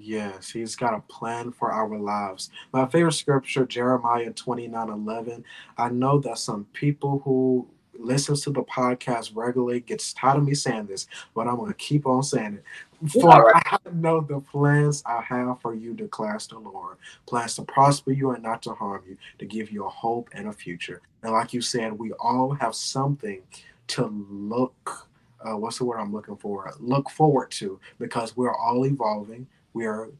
Yes, 0.00 0.48
he's 0.50 0.74
got 0.74 0.94
a 0.94 1.00
plan 1.00 1.52
for 1.52 1.70
our 1.70 1.98
lives. 1.98 2.48
My 2.72 2.86
favorite 2.86 3.12
scripture, 3.12 3.66
Jeremiah 3.66 4.30
29 4.30 4.88
11. 4.88 5.44
I 5.76 5.90
know 5.90 6.18
that 6.20 6.38
some 6.38 6.64
people 6.72 7.20
who 7.26 7.68
listens 7.98 8.42
to 8.42 8.50
the 8.50 8.62
podcast 8.62 9.32
regularly 9.34 9.80
gets 9.80 10.14
tired 10.14 10.38
of 10.38 10.44
me 10.44 10.54
saying 10.54 10.86
this, 10.86 11.06
but 11.34 11.46
I'm 11.46 11.56
gonna 11.56 11.74
keep 11.74 12.06
on 12.06 12.22
saying 12.22 12.54
it. 12.54 12.64
For. 13.10 13.56
I 13.56 13.78
know 13.92 14.20
the 14.20 14.40
plans 14.40 15.02
I 15.04 15.22
have 15.22 15.60
for 15.60 15.74
you, 15.74 15.94
declares 15.94 16.46
the 16.46 16.58
Lord. 16.58 16.98
Plans 17.26 17.56
to 17.56 17.62
prosper 17.62 18.12
you 18.12 18.30
and 18.30 18.42
not 18.42 18.62
to 18.62 18.74
harm 18.74 19.02
you, 19.08 19.16
to 19.38 19.46
give 19.46 19.70
you 19.70 19.84
a 19.86 19.88
hope 19.88 20.28
and 20.32 20.48
a 20.48 20.52
future. 20.52 21.00
And 21.22 21.32
like 21.32 21.52
you 21.52 21.62
said, 21.62 21.98
we 21.98 22.12
all 22.12 22.52
have 22.60 22.74
something 22.74 23.42
to 23.88 24.06
look 24.06 25.08
uh, 25.44 25.56
what's 25.56 25.78
the 25.78 25.84
word 25.84 25.98
I'm 25.98 26.12
looking 26.12 26.36
for? 26.36 26.72
Look 26.78 27.10
forward 27.10 27.50
to 27.52 27.80
because 27.98 28.36
we're 28.36 28.54
all 28.54 28.86
evolving. 28.86 29.46
We 29.72 29.86
are 29.86 30.10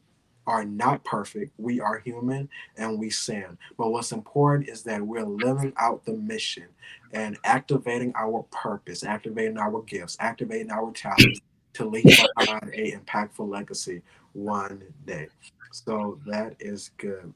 are 0.45 0.65
not 0.65 1.01
perfect. 1.05 1.53
We 1.57 1.79
are 1.79 1.99
human 1.99 2.49
and 2.75 2.99
we 2.99 3.09
sin. 3.09 3.57
But 3.77 3.91
what's 3.91 4.11
important 4.11 4.67
is 4.67 4.83
that 4.83 5.01
we're 5.01 5.23
living 5.23 5.71
out 5.77 6.03
the 6.03 6.13
mission 6.13 6.67
and 7.13 7.37
activating 7.45 8.11
our 8.15 8.43
purpose, 8.51 9.05
activating 9.05 9.57
our 9.57 9.81
gifts, 9.83 10.17
activating 10.19 10.69
our 10.69 10.91
talents 10.91 11.39
to 11.73 11.85
leave 11.85 12.19
behind 12.37 12.71
a 12.73 12.91
impactful 12.91 13.47
legacy 13.49 14.01
one 14.33 14.83
day. 15.05 15.27
So 15.71 16.19
that 16.25 16.55
is 16.59 16.91
good. 16.97 17.33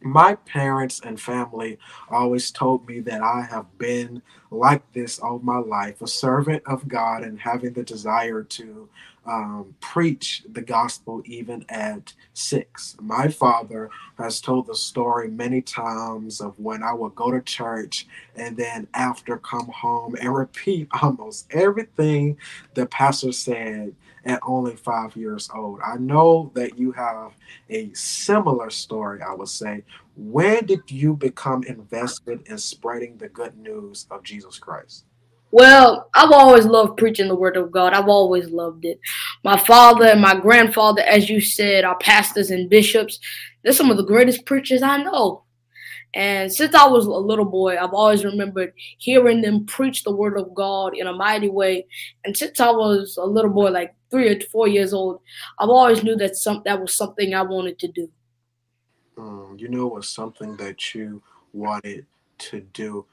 My 0.00 0.34
parents 0.36 1.00
and 1.04 1.20
family 1.20 1.78
always 2.10 2.50
told 2.50 2.88
me 2.88 3.00
that 3.00 3.22
I 3.22 3.46
have 3.50 3.78
been 3.78 4.22
like 4.50 4.90
this 4.92 5.18
all 5.18 5.40
my 5.40 5.58
life, 5.58 6.00
a 6.02 6.06
servant 6.06 6.62
of 6.66 6.88
God 6.88 7.22
and 7.22 7.40
having 7.40 7.72
the 7.72 7.82
desire 7.82 8.42
to 8.42 8.88
um, 9.26 9.74
preach 9.80 10.44
the 10.52 10.62
gospel 10.62 11.22
even 11.26 11.64
at 11.68 12.14
six. 12.34 12.96
My 13.00 13.28
father 13.28 13.90
has 14.18 14.40
told 14.40 14.66
the 14.66 14.74
story 14.74 15.28
many 15.28 15.62
times 15.62 16.40
of 16.40 16.58
when 16.58 16.82
I 16.82 16.92
would 16.92 17.14
go 17.14 17.30
to 17.30 17.40
church 17.40 18.06
and 18.36 18.56
then 18.56 18.88
after 18.94 19.38
come 19.38 19.68
home 19.68 20.16
and 20.20 20.34
repeat 20.34 20.88
almost 21.02 21.46
everything 21.52 22.38
the 22.74 22.86
pastor 22.86 23.32
said 23.32 23.94
at 24.24 24.40
only 24.46 24.76
five 24.76 25.16
years 25.16 25.48
old. 25.54 25.80
I 25.84 25.96
know 25.96 26.50
that 26.54 26.78
you 26.78 26.92
have 26.92 27.32
a 27.70 27.92
similar 27.92 28.70
story, 28.70 29.20
I 29.22 29.34
would 29.34 29.48
say. 29.48 29.82
When 30.16 30.66
did 30.66 30.90
you 30.90 31.16
become 31.16 31.64
invested 31.64 32.42
in 32.46 32.58
spreading 32.58 33.16
the 33.16 33.28
good 33.28 33.56
news 33.56 34.06
of 34.10 34.22
Jesus 34.22 34.58
Christ? 34.58 35.04
Well, 35.50 36.08
I've 36.14 36.32
always 36.32 36.64
loved 36.64 36.96
preaching 36.96 37.28
the 37.28 37.34
word 37.34 37.58
of 37.58 37.70
God. 37.70 37.92
I've 37.92 38.08
always 38.08 38.48
loved 38.48 38.86
it. 38.86 38.98
My 39.44 39.58
father 39.58 40.06
and 40.06 40.20
my 40.20 40.34
grandfather, 40.34 41.02
as 41.02 41.28
you 41.28 41.42
said, 41.42 41.84
are 41.84 41.98
pastors 41.98 42.50
and 42.50 42.70
bishops. 42.70 43.18
They're 43.62 43.74
some 43.74 43.90
of 43.90 43.98
the 43.98 44.04
greatest 44.04 44.46
preachers 44.46 44.82
I 44.82 44.96
know. 45.02 45.44
And 46.14 46.52
since 46.52 46.74
I 46.74 46.86
was 46.86 47.06
a 47.06 47.10
little 47.10 47.46
boy, 47.46 47.78
I've 47.78 47.94
always 47.94 48.24
remembered 48.24 48.74
hearing 48.98 49.40
them 49.40 49.64
preach 49.64 50.04
the 50.04 50.14
word 50.14 50.38
of 50.38 50.54
God 50.54 50.94
in 50.96 51.06
a 51.06 51.12
mighty 51.12 51.48
way. 51.48 51.86
And 52.24 52.36
since 52.36 52.60
I 52.60 52.70
was 52.70 53.16
a 53.16 53.24
little 53.24 53.50
boy, 53.50 53.70
like 53.70 53.94
three 54.10 54.28
or 54.28 54.40
four 54.40 54.68
years 54.68 54.92
old, 54.92 55.20
I've 55.58 55.70
always 55.70 56.02
knew 56.02 56.16
that 56.16 56.36
some 56.36 56.62
that 56.66 56.80
was 56.80 56.94
something 56.94 57.34
I 57.34 57.42
wanted 57.42 57.78
to 57.78 57.88
do. 57.88 58.10
Mm, 59.16 59.58
you 59.58 59.68
know, 59.68 59.86
it 59.86 59.94
was 59.94 60.08
something 60.08 60.56
that 60.56 60.94
you 60.94 61.22
wanted 61.52 62.06
to 62.38 62.60
do. 62.60 63.06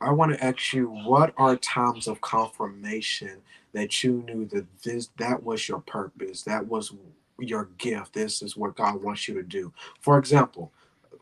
I 0.00 0.10
want 0.10 0.32
to 0.32 0.44
ask 0.44 0.74
you, 0.74 0.88
what 0.88 1.32
are 1.38 1.56
times 1.56 2.06
of 2.06 2.20
confirmation 2.20 3.40
that 3.72 4.04
you 4.04 4.22
knew 4.26 4.44
that 4.46 4.66
this 4.82 5.08
that 5.16 5.42
was 5.42 5.66
your 5.66 5.80
purpose, 5.80 6.42
that 6.42 6.66
was 6.66 6.92
your 7.38 7.70
gift, 7.78 8.12
this 8.12 8.42
is 8.42 8.56
what 8.56 8.76
God 8.76 9.02
wants 9.02 9.28
you 9.28 9.34
to 9.34 9.42
do? 9.42 9.72
For 10.00 10.18
example, 10.18 10.72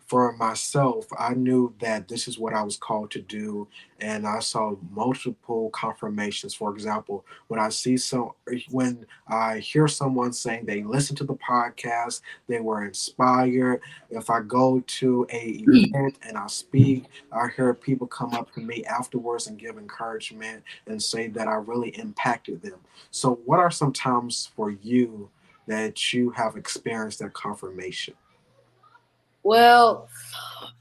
for 0.06 0.32
myself, 0.36 1.06
I 1.18 1.32
knew 1.34 1.74
that 1.80 2.08
this 2.08 2.28
is 2.28 2.38
what 2.38 2.52
I 2.52 2.62
was 2.62 2.76
called 2.76 3.10
to 3.12 3.22
do, 3.22 3.66
and 4.00 4.26
I 4.26 4.40
saw 4.40 4.76
multiple 4.90 5.70
confirmations. 5.70 6.52
For 6.54 6.70
example, 6.72 7.24
when 7.48 7.58
I 7.58 7.70
see 7.70 7.96
some, 7.96 8.32
when 8.70 9.06
I 9.28 9.58
hear 9.58 9.88
someone 9.88 10.34
saying 10.34 10.66
they 10.66 10.82
listen 10.82 11.16
to 11.16 11.24
the 11.24 11.36
podcast, 11.36 12.20
they 12.48 12.60
were 12.60 12.84
inspired. 12.84 13.80
If 14.10 14.28
I 14.28 14.40
go 14.40 14.80
to 14.86 15.26
a 15.30 15.62
event 15.66 16.18
and 16.22 16.36
I 16.36 16.48
speak, 16.48 17.04
I 17.32 17.48
hear 17.56 17.72
people 17.72 18.06
come 18.06 18.34
up 18.34 18.52
to 18.54 18.60
me 18.60 18.84
afterwards 18.84 19.46
and 19.46 19.58
give 19.58 19.78
encouragement 19.78 20.64
and 20.86 21.02
say 21.02 21.28
that 21.28 21.48
I 21.48 21.54
really 21.54 21.90
impacted 21.98 22.60
them. 22.60 22.78
So, 23.10 23.40
what 23.46 23.58
are 23.58 23.70
some 23.70 23.92
times 23.92 24.50
for 24.54 24.70
you 24.70 25.30
that 25.66 26.12
you 26.12 26.28
have 26.30 26.56
experienced 26.56 27.20
that 27.20 27.32
confirmation? 27.32 28.14
Well, 29.44 30.08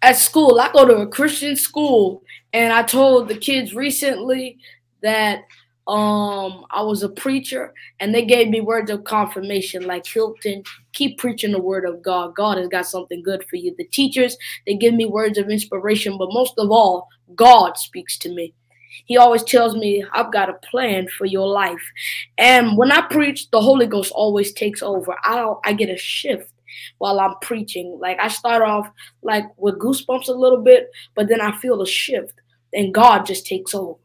at 0.01 0.17
school, 0.17 0.59
I 0.59 0.71
go 0.71 0.85
to 0.85 0.97
a 0.99 1.07
Christian 1.07 1.55
school, 1.57 2.23
and 2.53 2.73
I 2.73 2.83
told 2.83 3.27
the 3.27 3.37
kids 3.37 3.75
recently 3.75 4.57
that 5.01 5.41
um 5.85 6.65
I 6.71 6.81
was 6.81 7.03
a 7.03 7.09
preacher, 7.09 7.73
and 7.99 8.15
they 8.15 8.25
gave 8.25 8.47
me 8.49 8.61
words 8.61 8.89
of 8.89 9.03
confirmation, 9.03 9.83
like 9.85 10.05
Hilton, 10.07 10.63
keep 10.93 11.17
preaching 11.19 11.51
the 11.51 11.61
word 11.61 11.85
of 11.85 12.01
God. 12.01 12.35
God 12.35 12.57
has 12.57 12.69
got 12.69 12.87
something 12.87 13.21
good 13.21 13.43
for 13.49 13.57
you. 13.57 13.75
The 13.77 13.83
teachers, 13.85 14.37
they 14.65 14.75
give 14.75 14.93
me 14.93 15.05
words 15.05 15.37
of 15.37 15.49
inspiration, 15.49 16.17
but 16.17 16.29
most 16.31 16.53
of 16.57 16.71
all, 16.71 17.09
God 17.35 17.77
speaks 17.77 18.17
to 18.19 18.29
me. 18.29 18.53
He 19.05 19.17
always 19.17 19.43
tells 19.43 19.75
me, 19.75 20.05
I've 20.13 20.31
got 20.31 20.49
a 20.49 20.53
plan 20.53 21.09
for 21.09 21.25
your 21.25 21.47
life. 21.47 21.83
And 22.37 22.77
when 22.77 22.91
I 22.91 23.01
preach, 23.07 23.49
the 23.51 23.59
Holy 23.59 23.87
Ghost 23.87 24.11
always 24.13 24.53
takes 24.53 24.81
over. 24.81 25.15
I 25.23 25.53
I 25.65 25.73
get 25.73 25.89
a 25.89 25.97
shift 25.97 26.49
while 26.97 27.19
I'm 27.19 27.35
preaching. 27.41 27.97
Like 28.01 28.19
I 28.19 28.27
start 28.27 28.61
off 28.61 28.89
like 29.21 29.45
with 29.57 29.79
goosebumps 29.79 30.27
a 30.27 30.33
little 30.33 30.61
bit, 30.61 30.89
but 31.15 31.27
then 31.27 31.41
I 31.41 31.57
feel 31.57 31.81
a 31.81 31.87
shift 31.87 32.33
and 32.73 32.93
God 32.93 33.25
just 33.25 33.45
takes 33.45 33.73
over. 33.73 33.99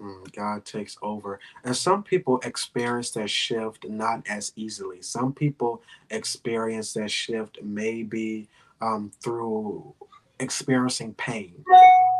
Mm, 0.00 0.32
God 0.34 0.64
takes 0.64 0.96
over. 1.00 1.38
And 1.64 1.76
some 1.76 2.02
people 2.02 2.40
experience 2.44 3.12
that 3.12 3.30
shift 3.30 3.88
not 3.88 4.26
as 4.28 4.52
easily. 4.56 5.00
Some 5.00 5.32
people 5.32 5.82
experience 6.10 6.92
that 6.94 7.10
shift 7.10 7.58
maybe 7.62 8.48
um, 8.80 9.12
through 9.22 9.94
experiencing 10.40 11.14
pain. 11.14 11.64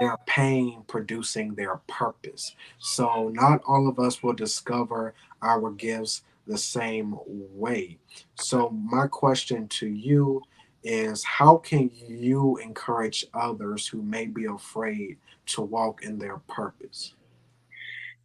Their 0.01 0.17
pain 0.27 0.85
producing 0.87 1.55
their 1.55 1.77
purpose. 1.89 2.55
So, 2.79 3.29
not 3.29 3.63
all 3.67 3.89
of 3.89 3.99
us 3.99 4.23
will 4.23 4.33
discover 4.33 5.15
our 5.43 5.71
gifts 5.71 6.23
the 6.47 6.59
same 6.59 7.17
way. 7.27 7.99
So, 8.35 8.71
my 8.71 9.07
question 9.07 9.69
to 9.69 9.87
you 9.87 10.43
is 10.83 11.23
how 11.25 11.59
can 11.59 11.91
you 11.95 12.57
encourage 12.59 13.25
others 13.35 13.87
who 13.87 14.03
may 14.03 14.27
be 14.27 14.47
afraid 14.47 15.19
to 15.47 15.63
walk 15.63 16.03
in 16.03 16.19
their 16.19 16.39
purpose? 16.49 17.15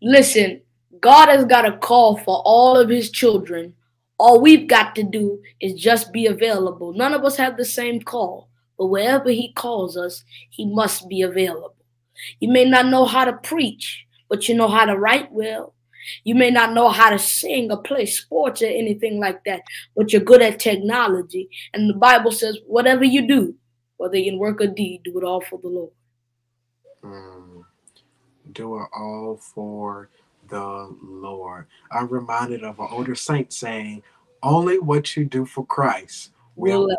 Listen, 0.01 0.61
God 1.01 1.29
has 1.29 1.45
got 1.45 1.67
a 1.67 1.77
call 1.77 2.17
for 2.17 2.41
all 2.45 2.77
of 2.77 2.89
his 2.89 3.11
children. 3.11 3.73
All 4.17 4.41
we've 4.41 4.67
got 4.67 4.95
to 4.95 5.03
do 5.03 5.41
is 5.61 5.75
just 5.75 6.11
be 6.11 6.25
available. 6.25 6.93
None 6.93 7.13
of 7.13 7.23
us 7.23 7.37
have 7.37 7.57
the 7.57 7.65
same 7.65 8.01
call, 8.01 8.49
but 8.77 8.87
wherever 8.87 9.29
he 9.29 9.53
calls 9.53 9.95
us, 9.95 10.23
he 10.49 10.65
must 10.65 11.07
be 11.07 11.21
available. 11.21 11.75
You 12.39 12.49
may 12.49 12.65
not 12.65 12.87
know 12.87 13.05
how 13.05 13.25
to 13.25 13.33
preach, 13.33 14.05
but 14.29 14.49
you 14.49 14.55
know 14.55 14.67
how 14.67 14.85
to 14.85 14.97
write 14.97 15.31
well. 15.31 15.75
You 16.23 16.35
may 16.35 16.51
not 16.51 16.73
know 16.73 16.89
how 16.89 17.09
to 17.09 17.19
sing 17.19 17.71
or 17.71 17.81
play 17.81 18.05
sports 18.05 18.61
or 18.61 18.67
anything 18.67 19.19
like 19.19 19.43
that, 19.45 19.61
but 19.95 20.11
you're 20.11 20.21
good 20.21 20.41
at 20.41 20.59
technology. 20.59 21.49
And 21.73 21.89
the 21.89 21.95
Bible 21.95 22.31
says, 22.31 22.57
whatever 22.65 23.03
you 23.03 23.27
do, 23.27 23.55
whether 23.97 24.15
in 24.15 24.37
work 24.37 24.61
or 24.61 24.67
deed, 24.67 25.03
do 25.03 25.17
it 25.17 25.23
all 25.23 25.41
for 25.41 25.59
the 25.59 25.67
Lord. 25.67 25.91
Mm, 27.03 27.63
do 28.53 28.77
it 28.79 28.87
all 28.93 29.37
for 29.37 30.09
the 30.49 30.95
Lord. 31.01 31.65
I'm 31.91 32.07
reminded 32.07 32.63
of 32.63 32.79
an 32.79 32.87
older 32.91 33.15
saint 33.15 33.51
saying, 33.51 34.03
Only 34.43 34.79
what 34.79 35.15
you 35.17 35.25
do 35.25 35.45
for 35.45 35.65
Christ 35.65 36.31
will 36.55 36.89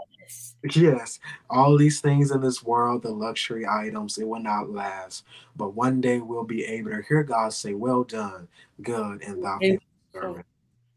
Yes, 0.75 1.21
all 1.49 1.77
these 1.77 2.01
things 2.01 2.31
in 2.31 2.40
this 2.40 2.62
world, 2.62 3.03
the 3.03 3.11
luxury 3.11 3.66
items, 3.66 4.18
it 4.18 4.27
will 4.27 4.40
not 4.40 4.71
last. 4.71 5.25
But 5.57 5.75
one 5.75 6.01
day 6.01 6.18
we'll 6.18 6.44
be 6.44 6.64
able 6.64 6.90
to 6.90 7.03
hear 7.09 7.23
God 7.23 7.53
say, 7.53 7.75
Well 7.75 8.05
done, 8.05 8.49
good 8.83 9.23
and 9.23 9.42
thou 9.42 9.61
servant. 10.12 10.47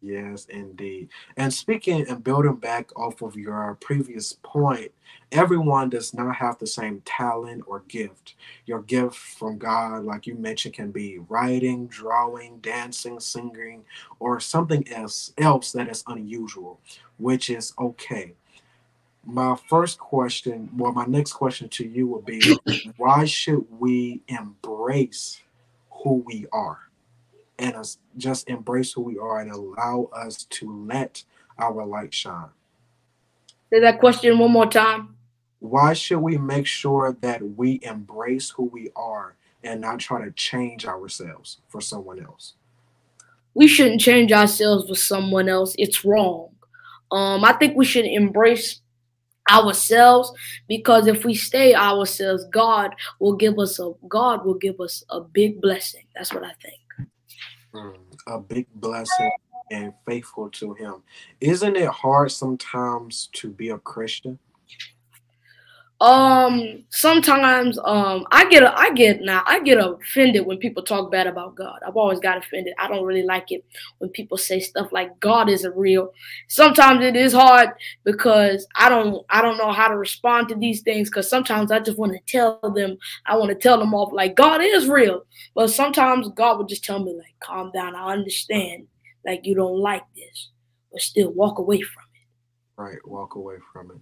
Yes, 0.04 0.46
indeed. 0.46 1.10
And 1.38 1.54
speaking 1.54 2.08
and 2.10 2.24
building 2.24 2.56
back 2.56 2.90
off 2.98 3.22
of 3.22 3.36
your 3.36 3.78
previous 3.82 4.34
point, 4.42 4.92
everyone 5.32 5.92
does 5.92 6.12
not 6.12 6.36
have 6.38 6.58
the 6.58 6.66
same 6.66 7.02
talent 7.06 7.64
or 7.68 7.84
gift. 7.88 8.34
Your 8.66 8.82
gift 8.82 9.16
from 9.16 9.60
God, 9.60 10.04
like 10.04 10.26
you 10.26 10.34
mentioned, 10.34 10.74
can 10.74 10.90
be 10.90 11.20
writing, 11.30 11.86
drawing, 11.86 12.58
dancing, 12.62 13.20
singing, 13.20 13.84
or 14.20 14.40
something 14.40 14.92
else 14.92 15.34
else 15.38 15.72
that 15.74 15.88
is 15.88 16.04
unusual, 16.08 16.80
which 17.18 17.52
is 17.52 17.72
okay 17.78 18.34
my 19.26 19.56
first 19.68 20.00
question, 20.00 20.70
well, 20.76 20.92
my 20.92 21.06
next 21.06 21.34
question 21.34 21.70
to 21.70 21.88
you 21.88 22.08
would 22.08 22.26
be 22.26 22.42
why 22.98 23.26
should 23.26 23.66
we 23.70 24.22
embrace 24.28 25.42
who 25.90 26.24
we 26.26 26.48
are 26.52 26.80
and 27.60 27.76
us 27.76 28.00
just 28.18 28.50
embrace 28.50 28.92
who 28.94 29.02
we 29.02 29.18
are 29.18 29.40
and 29.40 29.52
allow 29.52 30.10
us 30.14 30.46
to 30.46 30.86
let 30.86 31.24
our 31.60 31.86
light 31.86 32.14
shine? 32.14 32.50
Say 33.72 33.80
that 33.80 34.00
question 34.00 34.40
one 34.40 34.52
more 34.52 34.70
time. 34.70 35.16
Why 35.60 35.94
should 35.94 36.20
we 36.20 36.38
make 36.38 36.66
sure 36.66 37.16
that 37.22 37.42
we 37.56 37.80
embrace 37.84 38.50
who 38.50 38.66
we 38.66 38.90
are 38.96 39.36
and 39.64 39.80
not 39.80 40.00
try 40.00 40.26
to 40.26 40.32
change 40.32 40.86
ourselves 40.88 41.60
for 41.68 41.80
someone 41.80 42.20
else? 42.20 42.56
We 43.54 43.68
shouldn't 43.68 44.02
change 44.02 44.32
ourselves 44.32 44.90
for 44.90 44.96
someone 44.96 45.48
else. 45.48 45.76
It's 45.78 46.04
wrong. 46.04 46.50
Um, 47.12 47.44
I 47.44 47.54
think 47.54 47.78
we 47.78 47.86
should 47.86 48.06
embrace 48.06 48.81
ourselves 49.50 50.32
because 50.68 51.08
if 51.08 51.26
we 51.26 51.34
stay 51.34 51.74
ourselves 51.74 52.46
god 52.52 52.94
will 53.20 53.36
give 53.36 53.58
us 53.60 53.80
a 53.80 53.92
god 54.08 54.46
will 54.46 54.56
give 54.56 54.80
us 54.80 55.04
a 55.10 55.20
big 55.20 55.62
blessing. 55.62 56.04
That's 56.16 56.34
what 56.34 56.44
i 56.44 56.54
think. 56.62 57.10
Mm, 57.74 57.98
a 58.28 58.40
big 58.40 58.68
blessing 58.76 59.32
and 59.72 59.94
faithful 60.06 60.50
to 60.50 60.74
him. 60.74 60.96
Isn't 61.40 61.78
it 61.78 61.88
hard 61.88 62.32
sometimes 62.32 63.30
to 63.34 63.50
be 63.50 63.70
a 63.70 63.78
christian 63.80 64.38
um, 66.02 66.84
sometimes 66.90 67.78
um, 67.86 68.26
I 68.32 68.50
get 68.50 68.64
a, 68.64 68.76
I 68.76 68.92
get 68.92 69.22
now 69.22 69.44
I 69.46 69.60
get 69.60 69.78
offended 69.78 70.48
when 70.48 70.58
people 70.58 70.82
talk 70.82 71.12
bad 71.12 71.28
about 71.28 71.56
God. 71.56 71.80
I've 71.86 71.96
always 71.96 72.20
got 72.20 72.40
offended. 72.40 72.74
I 72.80 72.88
don't 72.88 73.06
really 73.06 73.22
like 73.22 73.52
it 73.52 73.64
when 74.00 74.10
people 74.10 74.36
say 74.36 74.60
stuff 74.60 74.92
like 74.92 75.20
God 75.20 75.48
isn't 75.48 75.78
real. 75.78 76.12
Sometimes 76.48 77.06
it 77.06 77.16
is 77.16 77.34
hard 77.34 77.70
because 78.04 78.66
I 78.76 78.90
don't 78.90 79.24
I 79.30 79.44
don't 79.44 79.60
know 79.60 79.72
how 79.72 79.90
to 79.90 79.96
respond 79.96 80.50
to 80.50 80.56
these 80.56 80.82
things 80.82 81.08
because 81.08 81.30
sometimes 81.30 81.72
I 81.72 81.80
just 81.80 82.00
want 82.00 82.14
to 82.14 82.20
tell 82.26 82.60
them 82.74 82.98
I 83.28 83.38
want 83.38 83.50
to 83.50 83.56
tell 83.56 83.78
them 83.78 83.94
off 83.94 84.12
like 84.12 84.36
God 84.36 84.60
is 84.64 84.88
real, 84.88 85.24
but 85.54 85.70
sometimes 85.70 86.28
God 86.30 86.58
would 86.58 86.68
just 86.68 86.84
tell 86.84 86.98
me 86.98 87.14
like 87.14 87.36
calm 87.42 87.72
down. 87.76 87.96
I 87.96 88.12
understand 88.12 88.88
like 89.24 89.46
you 89.46 89.54
don't 89.54 89.78
like 89.78 90.06
this, 90.16 90.50
but 90.92 91.02
still 91.02 91.32
walk 91.32 91.60
away 91.60 91.82
from 91.82 92.04
it. 92.16 92.82
Right, 92.82 93.08
walk 93.08 93.36
away 93.36 93.58
from 93.72 93.92
it 93.92 93.98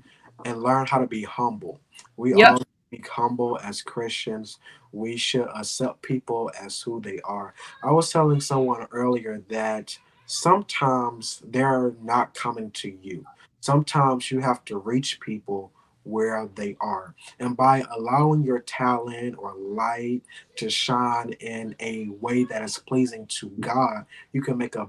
and 0.46 0.62
learn 0.62 0.86
how 0.86 1.00
to 1.00 1.08
be 1.08 1.24
humble. 1.24 1.80
We 2.20 2.36
yep. 2.36 2.52
all 2.52 2.64
be 2.92 3.02
humble 3.10 3.58
as 3.64 3.82
Christians. 3.82 4.60
We 4.92 5.16
should 5.16 5.48
accept 5.56 6.02
people 6.02 6.52
as 6.60 6.82
who 6.82 7.00
they 7.00 7.22
are. 7.22 7.54
I 7.82 7.92
was 7.92 8.12
telling 8.12 8.42
someone 8.42 8.88
earlier 8.92 9.42
that 9.48 9.98
sometimes 10.26 11.42
they're 11.48 11.94
not 12.04 12.34
coming 12.34 12.72
to 12.72 12.94
you. 13.02 13.26
Sometimes 13.62 14.32
you 14.32 14.40
have 14.40 14.66
to 14.66 14.80
reach 14.80 15.22
people 15.22 15.72
where 16.04 16.50
they 16.56 16.76
are. 16.82 17.16
And 17.40 17.56
by 17.56 17.84
allowing 17.96 18.44
your 18.44 18.60
talent 18.60 19.36
or 19.38 19.56
light 19.56 20.22
to 20.58 20.70
shine 20.70 21.32
in 21.40 21.74
a 21.80 22.10
way 22.20 22.44
that 22.46 22.64
is 22.64 22.80
pleasing 22.80 23.28
to 23.28 23.50
God, 23.62 24.06
you 24.34 24.42
can 24.42 24.58
make 24.58 24.76
a 24.76 24.88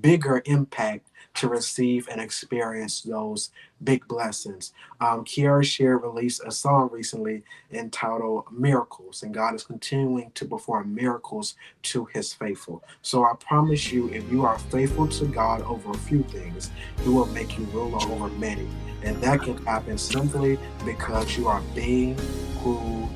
bigger 0.00 0.40
impact 0.44 1.10
to 1.34 1.48
receive 1.48 2.08
and 2.08 2.20
experience 2.20 3.02
those 3.02 3.50
big 3.82 4.06
blessings. 4.06 4.72
Um, 5.00 5.24
Kierra 5.24 5.64
Sheard 5.64 6.02
released 6.02 6.42
a 6.46 6.52
song 6.52 6.88
recently 6.92 7.42
entitled 7.72 8.44
Miracles, 8.52 9.22
and 9.22 9.34
God 9.34 9.54
is 9.54 9.64
continuing 9.64 10.30
to 10.34 10.44
perform 10.44 10.94
miracles 10.94 11.56
to 11.82 12.04
his 12.06 12.32
faithful. 12.32 12.84
So 13.02 13.24
I 13.24 13.34
promise 13.40 13.92
you, 13.92 14.08
if 14.10 14.30
you 14.30 14.44
are 14.46 14.58
faithful 14.58 15.08
to 15.08 15.26
God 15.26 15.62
over 15.62 15.90
a 15.90 15.98
few 15.98 16.22
things, 16.22 16.70
he 17.02 17.08
will 17.08 17.26
make 17.26 17.58
you 17.58 17.64
ruler 17.66 17.98
over 18.10 18.28
many. 18.36 18.66
And 19.02 19.20
that 19.22 19.42
can 19.42 19.58
happen 19.64 19.98
simply 19.98 20.58
because 20.84 21.36
you 21.36 21.48
are 21.48 21.60
being 21.74 22.16
who 22.60 23.08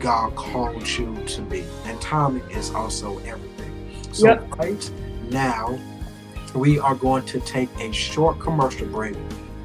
God 0.00 0.34
called 0.34 0.86
you 0.86 1.16
to 1.24 1.40
be. 1.42 1.64
And 1.84 1.98
timing 2.00 2.42
is 2.50 2.72
also 2.72 3.18
everything. 3.20 3.52
So, 4.12 4.26
yep. 4.26 4.58
right 4.58 4.90
now, 5.30 5.78
we 6.54 6.78
are 6.78 6.94
going 6.94 7.24
to 7.26 7.40
take 7.40 7.68
a 7.80 7.92
short 7.92 8.38
commercial 8.38 8.86
break, 8.86 9.16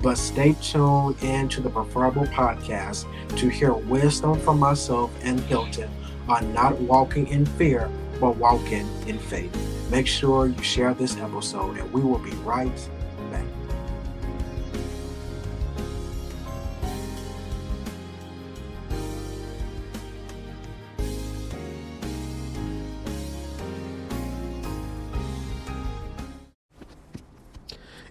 but 0.01 0.17
stay 0.17 0.55
tuned 0.61 1.21
into 1.21 1.61
the 1.61 1.69
Preferable 1.69 2.25
Podcast 2.25 3.05
to 3.37 3.49
hear 3.49 3.73
wisdom 3.73 4.39
from 4.39 4.59
myself 4.59 5.11
and 5.23 5.39
Hilton 5.41 5.89
on 6.27 6.53
not 6.53 6.79
walking 6.81 7.27
in 7.27 7.45
fear, 7.45 7.89
but 8.19 8.35
walking 8.37 8.87
in 9.07 9.17
faith. 9.17 9.55
Make 9.89 10.07
sure 10.07 10.47
you 10.47 10.63
share 10.63 10.93
this 10.93 11.17
episode, 11.17 11.77
and 11.77 11.91
we 11.91 12.01
will 12.01 12.19
be 12.19 12.31
right 12.37 12.89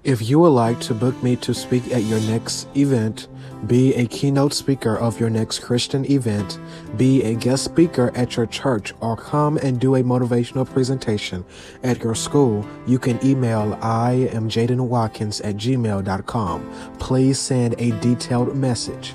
If 0.09 0.27
you 0.27 0.39
would 0.39 0.57
like 0.57 0.81
to 0.89 0.95
book 0.95 1.23
me 1.23 1.37
to 1.37 1.53
speak 1.53 1.93
at 1.93 2.05
your 2.05 2.21
next 2.21 2.67
event, 2.75 3.29
be 3.67 3.93
a 3.95 4.07
keynote 4.07 4.55
speaker 4.55 4.97
of 4.97 5.21
your 5.21 5.29
next 5.29 5.59
Christian 5.59 6.11
event, 6.11 6.59
be 6.97 7.23
a 7.25 7.35
guest 7.35 7.65
speaker 7.65 8.11
at 8.15 8.35
your 8.35 8.47
church, 8.47 8.95
or 9.01 9.19
come 9.19 9.59
and 9.59 9.79
do 9.79 9.97
a 9.97 10.03
motivational 10.03 10.67
presentation 10.67 11.45
at 11.83 12.03
your 12.03 12.15
school, 12.15 12.67
you 12.87 12.99
can 12.99 13.23
email 13.23 13.79
I 13.83 14.31
am 14.33 14.49
Jayden 14.49 14.81
Watkins 14.81 15.43
at 15.43 15.57
gmail.com. 15.57 16.95
Please 16.99 17.39
send 17.39 17.75
a 17.77 17.91
detailed 18.01 18.57
message. 18.57 19.13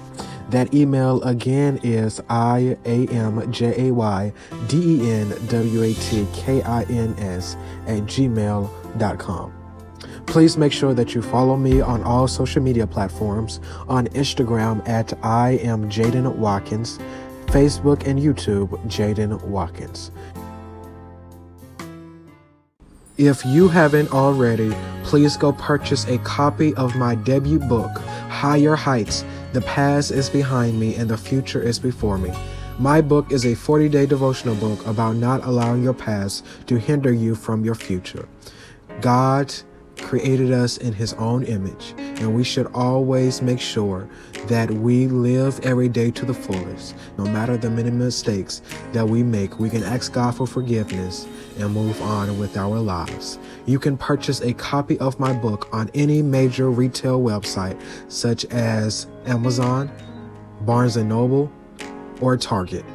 That 0.52 0.76
email 0.76 1.24
again 1.24 1.80
is 1.82 2.22
I 2.30 2.78
A 2.86 3.08
M 3.08 3.52
J 3.52 3.88
A 3.88 3.92
Y 3.92 4.32
D 4.68 5.02
E 5.02 5.10
N 5.12 5.34
W 5.48 5.82
A 5.82 5.94
T 5.96 6.28
K 6.34 6.62
I 6.62 6.84
N 6.84 7.16
S 7.18 7.56
at 7.88 8.04
gmail.com. 8.04 9.63
Please 10.26 10.58
make 10.58 10.72
sure 10.72 10.94
that 10.94 11.14
you 11.14 11.22
follow 11.22 11.56
me 11.56 11.82
on 11.82 12.04
all 12.04 12.28
social 12.28 12.62
media 12.62 12.88
platforms 12.88 13.60
on 13.88 14.08
Instagram 14.10 14.88
at 14.88 15.14
I 15.24 15.52
am 15.64 15.90
Jayden 15.90 16.36
Watkins, 16.36 16.98
Facebook 17.48 18.08
and 18.08 18.20
YouTube 18.20 18.70
Jayden 18.88 19.42
Watkins. 19.44 20.12
If 23.18 23.46
you 23.46 23.68
haven't 23.68 24.12
already, 24.12 24.76
please 25.04 25.38
go 25.38 25.52
purchase 25.52 26.06
a 26.08 26.18
copy 26.20 26.74
of 26.74 26.96
my 26.96 27.14
debut 27.14 27.60
book, 27.60 28.00
Higher 28.30 28.76
Heights 28.76 29.24
The 29.54 29.62
Past 29.62 30.10
is 30.10 30.32
Behind 30.32 30.80
Me 30.80 30.96
and 30.96 31.08
the 31.08 31.18
Future 31.18 31.62
is 31.62 31.78
Before 31.78 32.18
Me. 32.18 32.34
My 32.80 33.02
book 33.02 33.32
is 33.32 33.46
a 33.46 33.54
40 33.54 33.88
day 33.90 34.08
devotional 34.08 34.56
book 34.56 34.84
about 34.88 35.16
not 35.18 35.46
allowing 35.46 35.84
your 35.84 35.94
past 35.94 36.44
to 36.66 36.80
hinder 36.80 37.14
you 37.14 37.36
from 37.36 37.64
your 37.64 37.76
future. 37.76 38.28
God 39.00 39.54
created 40.04 40.52
us 40.52 40.78
in 40.78 40.94
his 40.94 41.14
own 41.14 41.44
image, 41.44 41.94
and 41.98 42.36
we 42.36 42.44
should 42.44 42.68
always 42.74 43.42
make 43.42 43.60
sure 43.60 44.08
that 44.48 44.70
we 44.70 45.08
live 45.08 45.60
every 45.62 45.90
day 45.90 46.12
to 46.12 46.26
the 46.26 46.34
fullest. 46.34 46.96
No 47.18 47.24
matter 47.26 47.58
the 47.58 47.70
many 47.70 47.92
mistakes 47.92 48.62
that 48.92 49.08
we 49.08 49.24
make, 49.24 49.60
we 49.60 49.70
can 49.70 49.84
ask 49.84 50.12
God 50.14 50.36
for 50.36 50.46
forgiveness 50.46 51.28
and 51.58 51.74
move 51.74 52.02
on 52.02 52.38
with 52.38 52.58
our 52.58 52.78
lives. 52.78 53.40
You 53.66 53.80
can 53.80 53.98
purchase 53.98 54.42
a 54.42 54.54
copy 54.54 55.00
of 55.00 55.20
my 55.20 55.34
book 55.34 55.70
on 55.72 55.90
any 55.94 56.22
major 56.22 56.70
retail 56.70 57.22
website 57.22 57.82
such 58.10 58.46
as 58.46 59.08
Amazon, 59.26 59.92
Barnes 60.62 60.98
& 60.98 61.04
Noble, 61.04 61.52
or 62.22 62.38
Target. 62.38 62.86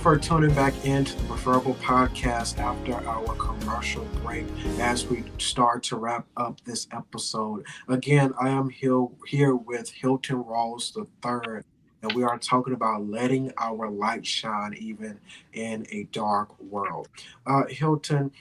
For 0.00 0.16
tuning 0.16 0.54
back 0.54 0.72
into 0.86 1.14
the 1.14 1.24
Preferable 1.24 1.74
Podcast 1.74 2.58
after 2.58 2.94
our 3.06 3.34
commercial 3.34 4.02
break 4.22 4.46
as 4.78 5.06
we 5.06 5.22
start 5.36 5.82
to 5.82 5.96
wrap 5.96 6.24
up 6.38 6.58
this 6.64 6.88
episode. 6.90 7.66
Again, 7.86 8.32
I 8.40 8.48
am 8.48 8.70
here, 8.70 9.54
with 9.54 9.90
Hilton 9.90 10.42
Rawls 10.42 10.96
III, 10.96 11.64
and 12.02 12.12
we 12.14 12.22
are 12.22 12.38
talking 12.38 12.72
about 12.72 13.06
letting 13.08 13.52
our 13.58 13.90
light 13.90 14.26
shine 14.26 14.72
even 14.78 15.20
in 15.52 15.86
a 15.90 16.04
dark 16.12 16.58
world. 16.62 17.10
Uh, 17.46 17.64
Hilton, 17.68 18.32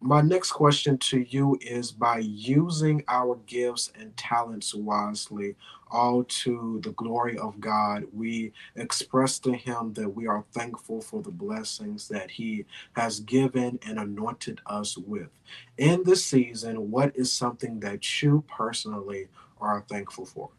my 0.00 0.20
next 0.20 0.52
question 0.52 0.98
to 0.98 1.20
you 1.20 1.58
is 1.60 1.90
by 1.90 2.18
using 2.18 3.02
our 3.08 3.36
gifts 3.46 3.90
and 3.98 4.16
talents 4.16 4.74
wisely, 4.74 5.56
all 5.90 6.24
to 6.24 6.80
the 6.84 6.92
glory 6.92 7.38
of 7.38 7.60
God, 7.60 8.04
we 8.12 8.52
express 8.74 9.38
to 9.40 9.52
Him 9.52 9.92
that 9.94 10.08
we 10.08 10.26
are 10.26 10.44
thankful 10.52 11.00
for 11.00 11.22
the 11.22 11.30
blessings 11.30 12.08
that 12.08 12.30
He 12.30 12.66
has 12.94 13.20
given 13.20 13.78
and 13.86 13.98
anointed 13.98 14.60
us 14.66 14.98
with. 14.98 15.30
In 15.78 16.02
this 16.04 16.24
season, 16.24 16.90
what 16.90 17.16
is 17.16 17.32
something 17.32 17.80
that 17.80 18.22
you 18.22 18.44
personally 18.48 19.28
are 19.60 19.84
thankful 19.88 20.26
for? 20.26 20.50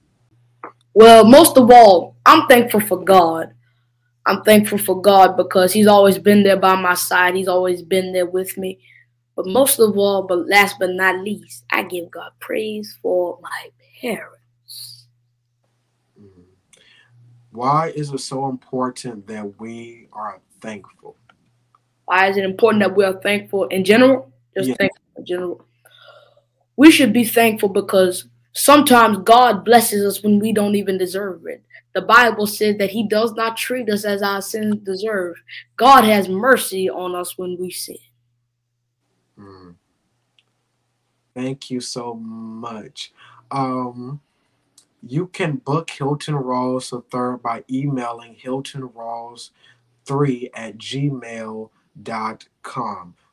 Well, 0.93 1.25
most 1.25 1.57
of 1.57 1.69
all, 1.69 2.15
I'm 2.25 2.47
thankful 2.47 2.79
for 2.79 3.03
God. 3.03 3.53
I'm 4.25 4.43
thankful 4.43 4.79
for 4.79 4.99
God 4.99 5.37
because 5.37 5.73
He's 5.73 5.87
always 5.87 6.17
been 6.17 6.43
there 6.43 6.57
by 6.57 6.75
my 6.75 6.95
side, 6.95 7.35
He's 7.35 7.47
always 7.47 7.83
been 7.83 8.13
there 8.13 8.25
with 8.25 8.57
me. 8.57 8.79
But 9.37 9.45
most 9.45 9.77
of 9.79 9.95
all, 9.95 10.23
but 10.23 10.49
last 10.49 10.77
but 10.79 10.89
not 10.89 11.23
least, 11.23 11.63
I 11.69 11.83
give 11.83 12.09
God 12.09 12.31
praise 12.39 12.97
for 13.03 13.37
my 13.39 13.69
parents. 14.01 15.05
Mm-hmm. 16.19 16.41
Why 17.51 17.89
is 17.95 18.11
it 18.11 18.17
so 18.17 18.49
important 18.49 19.27
that 19.27 19.59
we 19.59 20.07
are 20.11 20.41
thankful? 20.59 21.15
Why 22.05 22.29
is 22.29 22.37
it 22.37 22.45
important 22.45 22.81
that 22.81 22.95
we 22.95 23.05
are 23.05 23.21
thankful 23.21 23.65
in 23.65 23.85
general? 23.85 24.33
Just 24.55 24.69
yeah. 24.69 24.75
thankful 24.79 25.05
in 25.17 25.25
general. 25.27 25.65
We 26.75 26.89
should 26.89 27.13
be 27.13 27.23
thankful 27.23 27.69
because 27.69 28.25
sometimes 28.53 29.19
God 29.19 29.63
blesses 29.63 30.03
us 30.03 30.23
when 30.23 30.39
we 30.39 30.51
don't 30.51 30.73
even 30.73 30.97
deserve 30.97 31.45
it. 31.45 31.63
The 31.93 32.01
Bible 32.01 32.47
says 32.47 32.77
that 32.77 32.89
He 32.89 33.07
does 33.07 33.33
not 33.33 33.55
treat 33.55 33.87
us 33.87 34.03
as 34.03 34.23
our 34.23 34.41
sins 34.41 34.77
deserve. 34.77 35.35
God 35.75 36.05
has 36.05 36.27
mercy 36.27 36.89
on 36.89 37.13
us 37.13 37.37
when 37.37 37.55
we 37.59 37.69
sin. 37.69 37.97
Mm. 39.39 39.75
Thank 41.37 41.69
you 41.69 41.79
so 41.81 42.15
much. 42.15 43.13
Um, 43.51 44.21
you 45.03 45.27
can 45.27 45.57
book 45.57 45.91
Hilton 45.91 46.33
Rawls 46.33 46.91
III 46.91 47.37
by 47.43 47.63
emailing 47.69 48.33
Hilton 48.33 48.89
Rawls 48.89 49.51
3 50.05 50.49
at 50.55 50.79
gmail.com. 50.79 51.69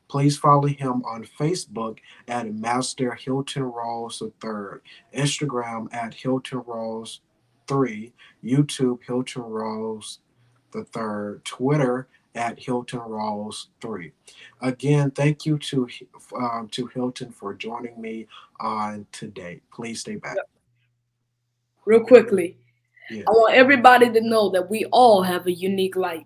Please 0.07 0.37
follow 0.37 0.67
him 0.67 1.01
on 1.03 1.23
Facebook 1.23 1.97
at 2.27 2.53
Master 2.53 3.15
Hilton 3.15 3.63
Rawls 3.63 4.21
III, 4.21 4.81
Instagram 5.19 5.91
at 5.91 6.13
Hilton 6.13 6.61
Rawls 6.61 7.21
3, 7.67 8.13
YouTube 8.43 8.99
Hilton 9.03 9.41
Rawls 9.41 10.19
the 10.69 10.83
third, 10.83 11.43
Twitter 11.43 12.07
at 12.35 12.59
Hilton 12.59 12.99
Rawls 12.99 13.67
3. 13.81 14.11
Again, 14.61 15.11
thank 15.11 15.45
you 15.45 15.57
to 15.59 15.87
um, 16.35 16.67
to 16.71 16.87
Hilton 16.87 17.31
for 17.31 17.53
joining 17.53 17.99
me 17.99 18.27
on 18.59 19.07
today. 19.11 19.61
Please 19.73 20.01
stay 20.01 20.15
back. 20.17 20.37
Real 21.85 22.01
quickly, 22.01 22.57
yeah. 23.09 23.23
I 23.27 23.31
want 23.31 23.55
everybody 23.55 24.11
to 24.11 24.21
know 24.21 24.49
that 24.49 24.69
we 24.69 24.85
all 24.85 25.23
have 25.23 25.47
a 25.47 25.51
unique 25.51 25.95
light. 25.95 26.25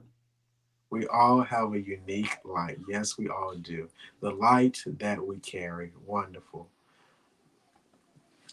We 0.89 1.05
all 1.07 1.41
have 1.41 1.73
a 1.73 1.79
unique 1.79 2.37
light. 2.43 2.79
Yes, 2.89 3.17
we 3.17 3.29
all 3.29 3.55
do. 3.55 3.87
The 4.21 4.31
light 4.31 4.83
that 4.85 5.23
we 5.23 5.37
carry. 5.37 5.91
Wonderful. 6.05 6.67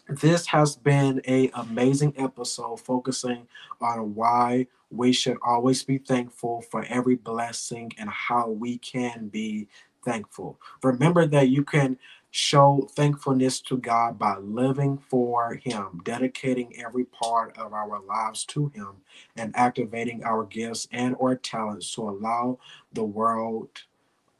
This 0.09 0.45
has 0.47 0.75
been 0.75 1.21
a 1.27 1.49
amazing 1.55 2.13
episode 2.17 2.79
focusing 2.79 3.47
on 3.81 4.15
why 4.15 4.67
we 4.89 5.11
should 5.11 5.37
always 5.45 5.83
be 5.83 5.97
thankful 5.97 6.61
for 6.61 6.85
every 6.85 7.15
blessing 7.15 7.91
and 7.97 8.09
how 8.09 8.49
we 8.49 8.77
can 8.77 9.27
be 9.27 9.67
thankful. 10.03 10.59
Remember 10.83 11.25
that 11.25 11.49
you 11.49 11.63
can 11.63 11.97
show 12.31 12.87
thankfulness 12.95 13.59
to 13.61 13.77
God 13.77 14.17
by 14.19 14.37
living 14.37 14.97
for 14.97 15.55
Him, 15.55 16.01
dedicating 16.03 16.77
every 16.77 17.05
part 17.05 17.57
of 17.57 17.73
our 17.73 17.99
lives 18.01 18.45
to 18.45 18.67
Him, 18.75 18.91
and 19.35 19.55
activating 19.55 20.23
our 20.23 20.45
gifts 20.45 20.87
and 20.91 21.15
or 21.19 21.35
talents 21.35 21.93
to 21.95 22.09
allow 22.09 22.59
the 22.93 23.03
world, 23.03 23.69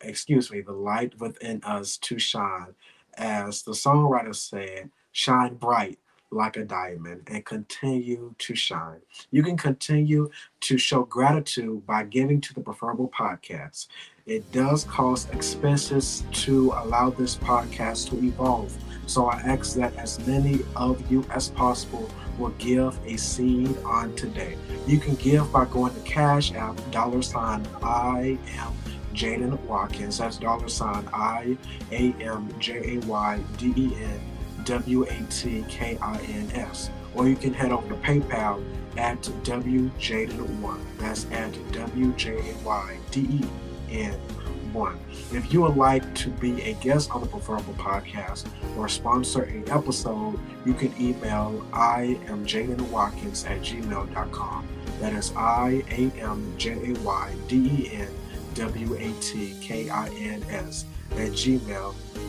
excuse 0.01 0.51
me, 0.51 0.61
the 0.61 0.71
light 0.71 1.19
within 1.19 1.63
us 1.63 1.97
to 1.97 2.19
shine. 2.19 2.75
As 3.15 3.63
the 3.63 3.71
songwriter 3.71 4.35
said, 4.35 4.91
shine 5.11 5.55
bright 5.55 5.97
like 6.31 6.57
a 6.57 6.65
diamond 6.65 7.21
and 7.27 7.45
continue 7.45 8.33
to 8.37 8.55
shine. 8.55 8.99
You 9.31 9.43
can 9.43 9.57
continue 9.57 10.29
to 10.61 10.77
show 10.77 11.03
gratitude 11.03 11.85
by 11.85 12.03
giving 12.03 12.41
to 12.41 12.53
the 12.53 12.61
Preferable 12.61 13.09
Podcast. 13.09 13.87
It 14.25 14.49
does 14.51 14.83
cost 14.83 15.33
expenses 15.33 16.23
to 16.31 16.73
allow 16.77 17.09
this 17.11 17.37
podcast 17.37 18.09
to 18.09 18.17
evolve. 18.17 18.75
So 19.05 19.27
I 19.27 19.37
ask 19.37 19.75
that 19.75 19.95
as 19.95 20.25
many 20.27 20.59
of 20.75 21.09
you 21.09 21.25
as 21.29 21.49
possible 21.49 22.09
will 22.37 22.49
give 22.57 22.99
a 23.05 23.17
seed 23.17 23.77
on 23.85 24.13
today. 24.15 24.57
You 24.85 24.99
can 24.99 25.15
give 25.15 25.51
by 25.51 25.65
going 25.65 25.93
to 25.93 26.01
Cash 26.01 26.53
App, 26.53 26.77
dollar 26.91 27.21
sign 27.21 27.65
I 27.81 28.37
am 28.57 28.73
Jayden 29.13 29.57
Watkins. 29.61 30.17
That's 30.17 30.37
dollar 30.37 30.67
sign 30.67 31.07
I 31.13 31.57
A 31.91 32.13
M 32.19 32.53
J 32.59 32.97
A 32.97 32.99
Y 33.05 33.39
D 33.57 33.73
E 33.77 33.95
N 33.95 34.36
W 34.67 35.03
A 35.03 35.23
T 35.29 35.63
K 35.69 35.97
I 36.01 36.17
N 36.17 36.51
S. 36.53 36.89
Or 37.15 37.27
you 37.27 37.37
can 37.37 37.53
head 37.53 37.71
over 37.71 37.87
to 37.87 37.95
PayPal 37.95 38.63
at 38.97 39.21
WJayden1. 39.21 40.79
That's 40.97 41.25
at 41.31 41.71
W 41.71 42.11
J 42.13 42.51
A 42.51 42.65
Y 42.65 42.97
D 43.09 43.21
E 43.21 43.45
N 43.89 44.11
1. 44.73 44.99
If 45.31 45.53
you 45.53 45.61
would 45.61 45.77
like 45.77 46.13
to 46.15 46.29
be 46.29 46.61
a 46.63 46.73
guest 46.73 47.11
on 47.11 47.21
the 47.21 47.27
Preferable 47.27 47.75
Podcast 47.75 48.47
or 48.77 48.89
sponsor 48.89 49.43
an 49.43 49.69
episode, 49.69 50.37
you 50.65 50.73
can 50.73 50.93
email 51.01 51.65
I 51.71 52.19
am 52.27 52.45
Jayden 52.45 52.81
Watkins 52.89 53.45
at 53.45 53.61
gmail.com. 53.61 54.67
That 54.99 55.13
is 55.13 55.31
I 55.37 55.81
A 55.91 56.11
M 56.19 56.53
J 56.57 56.91
A 56.91 56.99
Y 56.99 57.35
D 57.47 57.55
E 57.55 57.89
N 57.93 58.09
W 58.55 58.95
A 58.95 59.13
T 59.21 59.55
K 59.61 59.89
I 59.89 60.09
N 60.09 60.43
S 60.49 60.85
at 61.11 61.31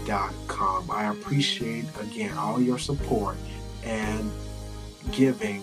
gmail.com. 0.09 0.91
I 0.91 1.11
appreciate 1.11 1.85
again 2.01 2.37
all 2.37 2.61
your 2.61 2.79
support 2.79 3.37
and 3.85 4.31
giving, 5.13 5.63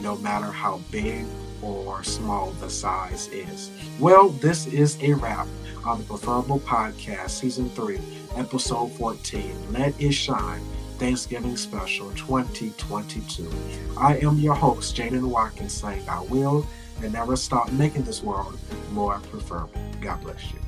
no 0.00 0.16
matter 0.16 0.46
how 0.46 0.78
big 0.90 1.24
or 1.62 2.04
small 2.04 2.50
the 2.52 2.70
size 2.70 3.28
is. 3.28 3.70
Well, 3.98 4.28
this 4.28 4.66
is 4.66 4.98
a 5.02 5.14
wrap 5.14 5.46
on 5.84 5.98
the 5.98 6.04
Preferable 6.04 6.60
Podcast, 6.60 7.30
Season 7.30 7.68
3, 7.70 7.98
Episode 8.36 8.92
14 8.92 9.72
Let 9.72 10.00
It 10.00 10.12
Shine. 10.12 10.62
Thanksgiving 10.98 11.58
Special 11.58 12.10
2022. 12.12 13.50
I 13.98 14.16
am 14.16 14.38
your 14.38 14.54
host, 14.54 14.96
Jayden 14.96 15.28
Watkins, 15.28 15.74
saying 15.74 16.08
I 16.08 16.22
will 16.22 16.66
and 17.02 17.12
never 17.12 17.36
stop 17.36 17.70
making 17.72 18.04
this 18.04 18.22
world 18.22 18.58
more 18.92 19.18
preferable. 19.30 19.78
God 20.00 20.22
bless 20.22 20.52
you. 20.52 20.65